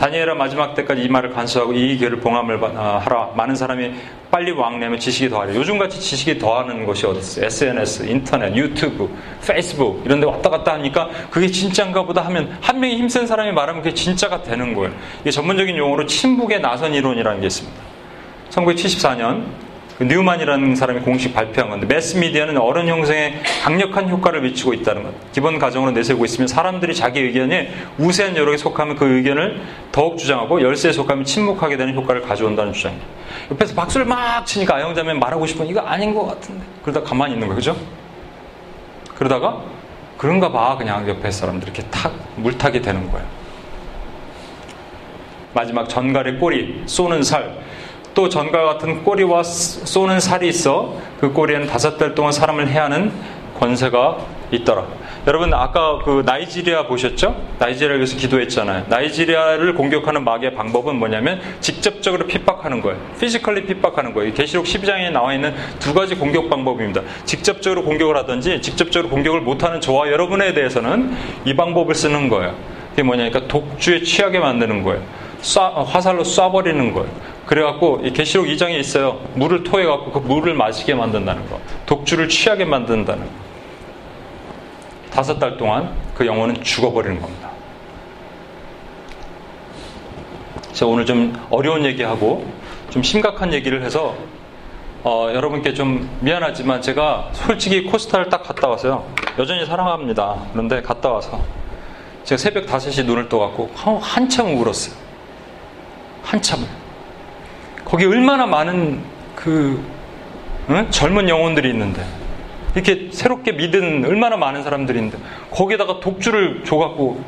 [0.03, 3.29] 다니엘은 마지막 때까지 이 말을 간수하고 이 길을 봉함을 어, 하라.
[3.37, 3.93] 많은 사람이
[4.29, 5.55] 빨리 왕래하며 지식이 더하리라.
[5.55, 7.45] 요즘같이 지식이 더하는 것이 어디 있어요?
[7.45, 9.09] SNS, 인터넷, 유튜브,
[9.47, 13.81] 페이스북 이런 데 왔다 갔다 하니까 그게 진짜인가 보다 하면 한 명이 힘센 사람이 말하면
[13.81, 14.93] 그게 진짜가 되는 거예요.
[15.21, 17.81] 이게 전문적인 용어로 친북의 나선 이론이라는 게 있습니다.
[18.49, 19.72] 1974년 그
[20.05, 25.31] 뉴만이라는 사람이 공식 발표한 건데 매스미디어는 어른 형성에 강력한 효과를 미치고 있다는 것.
[25.31, 30.91] 기본 가정으로 내세우고 있으면 사람들이 자기 의견에 우세한 여력에 속하면 그 의견을 더욱 주장하고 열세에
[30.91, 33.07] 속하면 침묵하게 되는 효과를 가져온다는 주장입니다.
[33.51, 37.49] 옆에서 박수를 막 치니까 아영자면 말하고 싶은 이거 아닌 것 같은데 그러다 가만히 있는.
[37.49, 37.75] 그죠?
[39.15, 39.61] 그러다가
[40.17, 43.25] 그런가 봐 그냥 옆에 사람들 이렇게 탁 물타기 되는 거예요.
[45.53, 47.55] 마지막 전갈의 꼬리 쏘는 살
[48.13, 53.11] 또 전과 같은 꼬리와 쏘는 살이 있어 그 꼬리에는 다섯 달 동안 사람을 해하는
[53.59, 54.17] 권세가
[54.51, 54.85] 있더라.
[55.25, 57.35] 여러분 아까 그 나이지리아 보셨죠?
[57.57, 58.85] 나이지리아 에서 기도했잖아요.
[58.89, 62.99] 나이지리아를 공격하는 마귀의 방법은 뭐냐면 직접적으로 핍박하는 거예요.
[63.19, 64.33] physically 핍박하는 거예요.
[64.33, 67.01] 계시록 12장에 나와 있는 두 가지 공격 방법입니다.
[67.23, 72.53] 직접적으로 공격을 하든지 직접적으로 공격을 못하는 저와 여러분에 대해서는 이 방법을 쓰는 거예요.
[72.91, 75.01] 그게 뭐냐니까 독주에 취하게 만드는 거예요.
[75.41, 77.09] 쏴, 화살로 쏴버리는 거예요.
[77.45, 79.19] 그래갖고 계시록 2장에 있어요.
[79.35, 81.59] 물을 토해갖고 그 물을 마시게 만든다는 거.
[81.85, 83.31] 독주를 취하게 만든다는 거.
[85.11, 87.51] 다섯 달 동안 그 영혼은 죽어버리는 겁니다.
[90.71, 92.45] 제가 오늘 좀 어려운 얘기하고
[92.89, 94.15] 좀 심각한 얘기를 해서
[95.03, 99.05] 어, 여러분께 좀 미안하지만 제가 솔직히 코스타를 딱 갔다 왔어요.
[99.37, 100.37] 여전히 사랑합니다.
[100.53, 101.41] 그런데 갔다 와서
[102.23, 104.95] 제가 새벽 5시 눈을 떠갖고 한참 울었어요.
[106.23, 106.65] 한참.
[107.85, 109.01] 거기 얼마나 많은
[109.35, 109.83] 그
[110.69, 110.87] 응?
[110.89, 112.05] 젊은 영혼들이 있는데
[112.73, 115.17] 이렇게 새롭게 믿은 얼마나 많은 사람들이 있는데
[115.51, 117.23] 거기에다가 독주를 줘갖고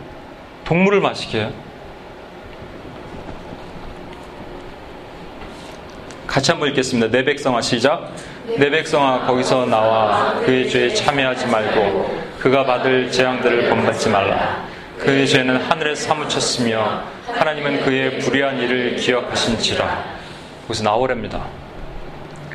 [0.64, 1.52] 동물을 마시게 해요.
[6.26, 7.10] 같이 한번 읽겠습니다.
[7.12, 8.12] 내 백성아 시작.
[8.58, 14.66] 내 백성아 거기서 나와 그의 죄에 참여하지 말고 그가 받을 재앙들을 범받지 말라.
[15.00, 20.15] 그의 죄는 하늘에 사무쳤으며 하나님은 그의 불의한 일을 기억하신지라.
[20.68, 21.46] 거기서 나오랍니다.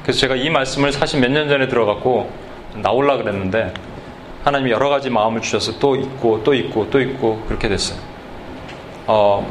[0.03, 2.31] 그래서 제가 이 말씀을 사실 몇 년 전에 들어갔고
[2.77, 3.73] 나올라 그랬는데
[4.45, 7.99] 하나님이 여러 가지 마음을 주셔서 또 있고 또 있고 또 있고 그렇게 됐어요.
[9.07, 9.47] 어,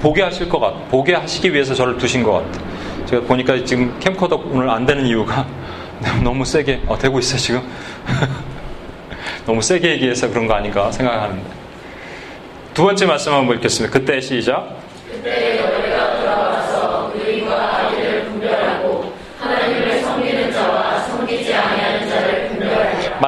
[0.00, 2.60] 보게 하실 것 같, 보게 하시기 위해서 저를 두신 것 같아.
[3.06, 5.46] 제가 보니까 지금 캠코더 오늘 안 되는 이유가
[6.22, 7.62] 너무 세게 어, 되고 있어요 지금.
[9.46, 11.42] 너무 세게 얘기해서 그런 거 아닌가 생각하는데.
[12.74, 13.92] 두 번째 말씀 한번 읽겠습니다.
[13.98, 14.76] 그때 시작.
[15.10, 15.91] 그때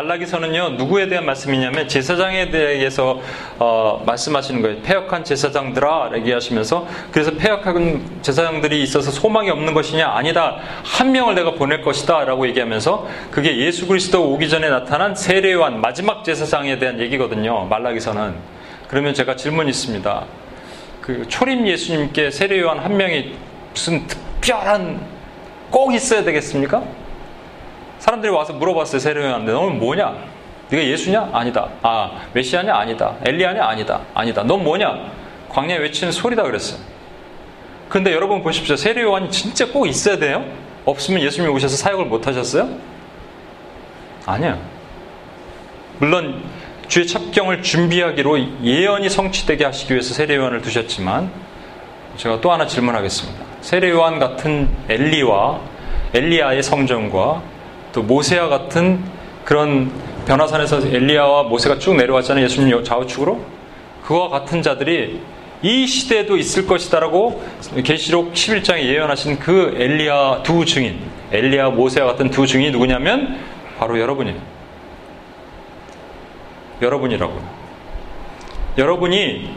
[0.05, 3.21] 말라기서는요 누구에 대한 말씀이냐면 제사장에 대해서
[3.59, 4.83] 어, 말씀하시는 거예요.
[4.83, 11.83] 폐역한 제사장들아 얘기하시면서 그래서 폐역한 제사장들이 있어서 소망이 없는 것이냐 아니다 한 명을 내가 보낼
[11.83, 17.65] 것이다라고 얘기하면서 그게 예수 그리스도 오기 전에 나타난 세례요한 마지막 제사장에 대한 얘기거든요.
[17.65, 18.35] 말라기서는
[18.89, 20.25] 그러면 제가 질문이 있습니다.
[21.01, 23.35] 그 초림 예수님께 세례요한 한 명이
[23.73, 25.01] 무슨 특별한
[25.71, 27.04] 꼭 있어야 되겠습니까?
[28.05, 28.99] 사람들이 와서 물어봤어요.
[28.99, 30.15] 세례요한한테 너는 뭐냐?
[30.69, 31.31] 네가 예수냐?
[31.33, 31.71] 아니다.
[31.81, 32.75] 아 메시아냐?
[32.77, 33.15] 아니다.
[33.25, 33.65] 엘리야냐?
[33.65, 34.03] 아니다.
[34.13, 34.43] 아니다.
[34.43, 35.11] 넌 뭐냐?
[35.49, 36.79] 광야에 외치는 소리다 그랬어요.
[37.89, 38.77] 근데 여러분 보십시오.
[38.77, 40.45] 세례요한이 진짜 꼭 있어야 돼요?
[40.85, 42.69] 없으면 예수님이 오셔서 사역을 못 하셨어요?
[44.27, 44.59] 아니에요.
[45.99, 46.43] 물론
[46.89, 51.31] 주의 첩경을 준비하기로 예언이 성취되게 하시기 위해서 세례요한을 두셨지만
[52.19, 53.43] 제가 또 하나 질문하겠습니다.
[53.63, 55.59] 세례요한 같은 엘리와
[56.13, 57.54] 엘리야의 성전과
[57.95, 59.03] 또 모세와 같은
[59.45, 59.91] 그런
[60.27, 62.45] 변화산에서 엘리야와 모세가 쭉 내려왔잖아요.
[62.45, 63.41] 예수님 좌우측으로.
[64.03, 65.21] 그와 같은 자들이
[65.63, 67.43] 이 시대에도 있을 것이다라고
[67.85, 70.99] 계시록 11장에 예언하신 그 엘리야 두 증인,
[71.33, 73.39] 엘리야 모세와 같은 두 증인이 누구냐면
[73.79, 74.39] 바로 여러분이에요.
[76.83, 77.65] 여러분이라고요.
[78.77, 79.51] 여러분이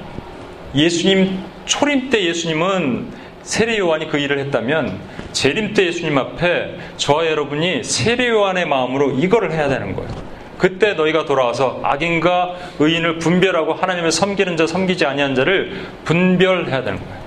[0.76, 3.17] 예수님 초림 때 예수님은
[3.48, 5.00] 세례 요한이 그 일을 했다면
[5.32, 10.10] 재림 때 예수님 앞에 저와 여러분이 세례 요한의 마음으로 이거를 해야 되는 거예요.
[10.58, 17.18] 그때 너희가 돌아와서 악인과 의인을 분별하고 하나님을 섬기는 자, 섬기지 아니한 자를 분별해야 되는 거예요.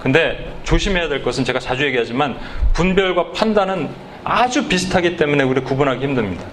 [0.00, 2.38] 근데 조심해야 될 것은 제가 자주 얘기하지만
[2.72, 3.90] 분별과 판단은
[4.24, 6.44] 아주 비슷하기 때문에 우리 구분하기 힘듭니다.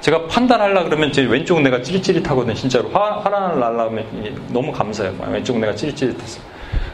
[0.00, 2.54] 제가 판단하려 그러면 제 왼쪽 내가 찌릿찌릿하거든요.
[2.54, 4.06] 진짜로 화, 화를 날라 면
[4.48, 5.14] 너무 감사해요.
[5.30, 6.40] 왼쪽 내가 찌릿찌릿해서.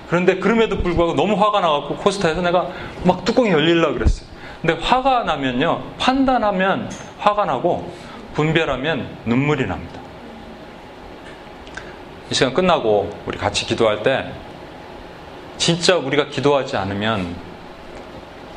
[0.09, 2.69] 그런데 그럼에도 불구하고 너무 화가 나갖고 코스타에서 내가
[3.05, 4.29] 막 뚜껑이 열릴라 그랬어요.
[4.61, 7.93] 근데 화가 나면요, 판단하면 화가 나고
[8.35, 10.01] 분별하면 눈물이 납니다.
[12.31, 14.33] 이 시간 끝나고 우리 같이 기도할 때
[15.57, 17.35] 진짜 우리가 기도하지 않으면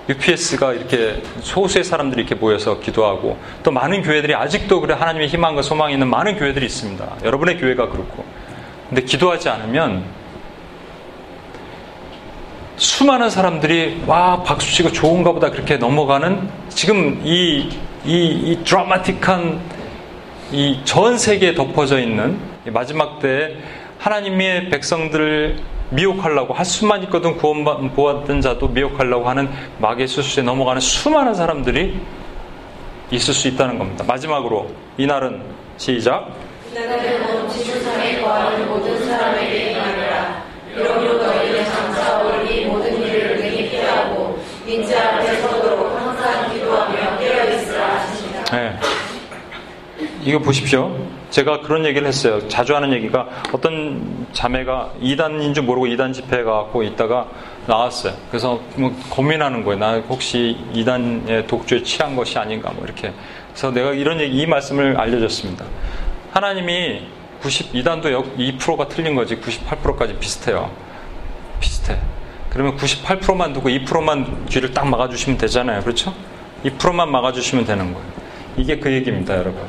[0.09, 5.93] UPS가 이렇게 소수의 사람들이 이렇게 모여서 기도하고 또 많은 교회들이 아직도 그래 하나님의 희망과 소망이
[5.93, 7.17] 있는 많은 교회들이 있습니다.
[7.23, 8.25] 여러분의 교회가 그렇고.
[8.89, 10.03] 근데 기도하지 않으면
[12.79, 17.69] 수많은 사람들이 와 박수 치고 좋은가 보다 그렇게 넘어가는 지금 이,
[18.05, 19.59] 이, 이 드라마틱한
[20.51, 23.57] 이 전 세계에 덮어져 있는 마지막 때에
[23.99, 25.57] 하나님의 백성들을
[25.91, 29.49] 미혹하려고 할 수만 있거든 구원받은 자도 미혹하려고 하는
[29.79, 31.99] 마귀의 수수에 넘어가는 수많은 사람들이
[33.11, 34.05] 있을 수 있다는 겁니다.
[34.07, 35.41] 마지막으로 이날은
[35.77, 36.29] 시작.
[36.71, 40.43] 이날은 온 지구상에 거하는 모든 사람에게 임하리라.
[40.75, 44.39] 이러므로 너희는 장차 올이 모든 일을 능히 피하고
[48.51, 48.79] 네.
[50.21, 50.95] 이거 보십시오.
[51.29, 52.47] 제가 그런 얘기를 했어요.
[52.47, 57.27] 자주 하는 얘기가 어떤 자매가 이단인 줄 모르고 이단 집회에 가고 있다가
[57.67, 58.13] 나왔어요.
[58.29, 59.79] 그래서 뭐 고민하는 거예요.
[59.79, 63.13] 나 혹시 이단의 독주에 취한 것이 아닌가 뭐 이렇게.
[63.49, 65.65] 그래서 내가 이런 얘기, 이 말씀을 알려줬습니다.
[66.31, 67.01] 하나님이
[67.41, 70.71] 90, 이단도 2%가 틀린 거지 98%까지 비슷해요.
[71.59, 71.97] 비슷해.
[72.49, 75.81] 그러면 98%만 두고 2%만 귀를 딱 막아주시면 되잖아요.
[75.81, 76.13] 그렇죠?
[76.63, 78.07] 2%만 막아주시면 되는 거예요.
[78.57, 79.61] 이게 그 얘기입니다, 여러분.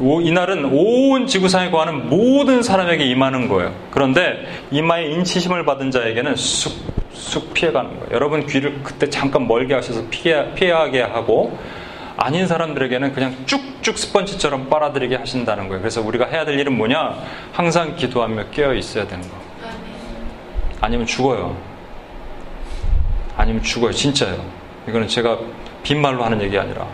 [0.00, 3.72] 이날은 온 지구상에 거하는 모든 사람에게 임하는 거예요.
[3.90, 6.72] 그런데 이마에 인치심을 받은 자에게는 쑥,
[7.12, 8.08] 쑥 피해가는 거예요.
[8.12, 11.56] 여러분 귀를 그때 잠깐 멀게 하셔서 피해, 피하게 하고
[12.16, 15.80] 아닌 사람들에게는 그냥 쭉쭉 스펀지처럼 빨아들이게 하신다는 거예요.
[15.80, 17.16] 그래서 우리가 해야 될 일은 뭐냐?
[17.52, 19.36] 항상 기도하며 깨어 있어야 되는 거.
[20.80, 21.56] 아니면 죽어요.
[23.36, 23.92] 아니면 죽어요.
[23.92, 24.44] 진짜요.
[24.88, 25.38] 이거는 제가
[25.82, 26.86] 빈말로 하는 얘기 아니라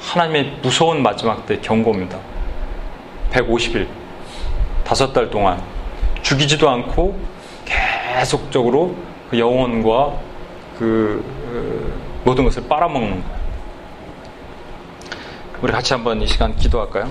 [0.00, 2.18] 하나님의 무서운 마지막 때 경고입니다.
[3.32, 3.88] 150일,
[4.84, 5.62] 다섯 달 동안
[6.22, 7.18] 죽이지도 않고
[7.64, 8.94] 계속적으로
[9.30, 10.14] 그 영혼과
[10.78, 13.38] 그 어, 모든 것을 빨아먹는 거예요.
[15.60, 17.10] 우리 같이 한번 이 시간 기도할까요?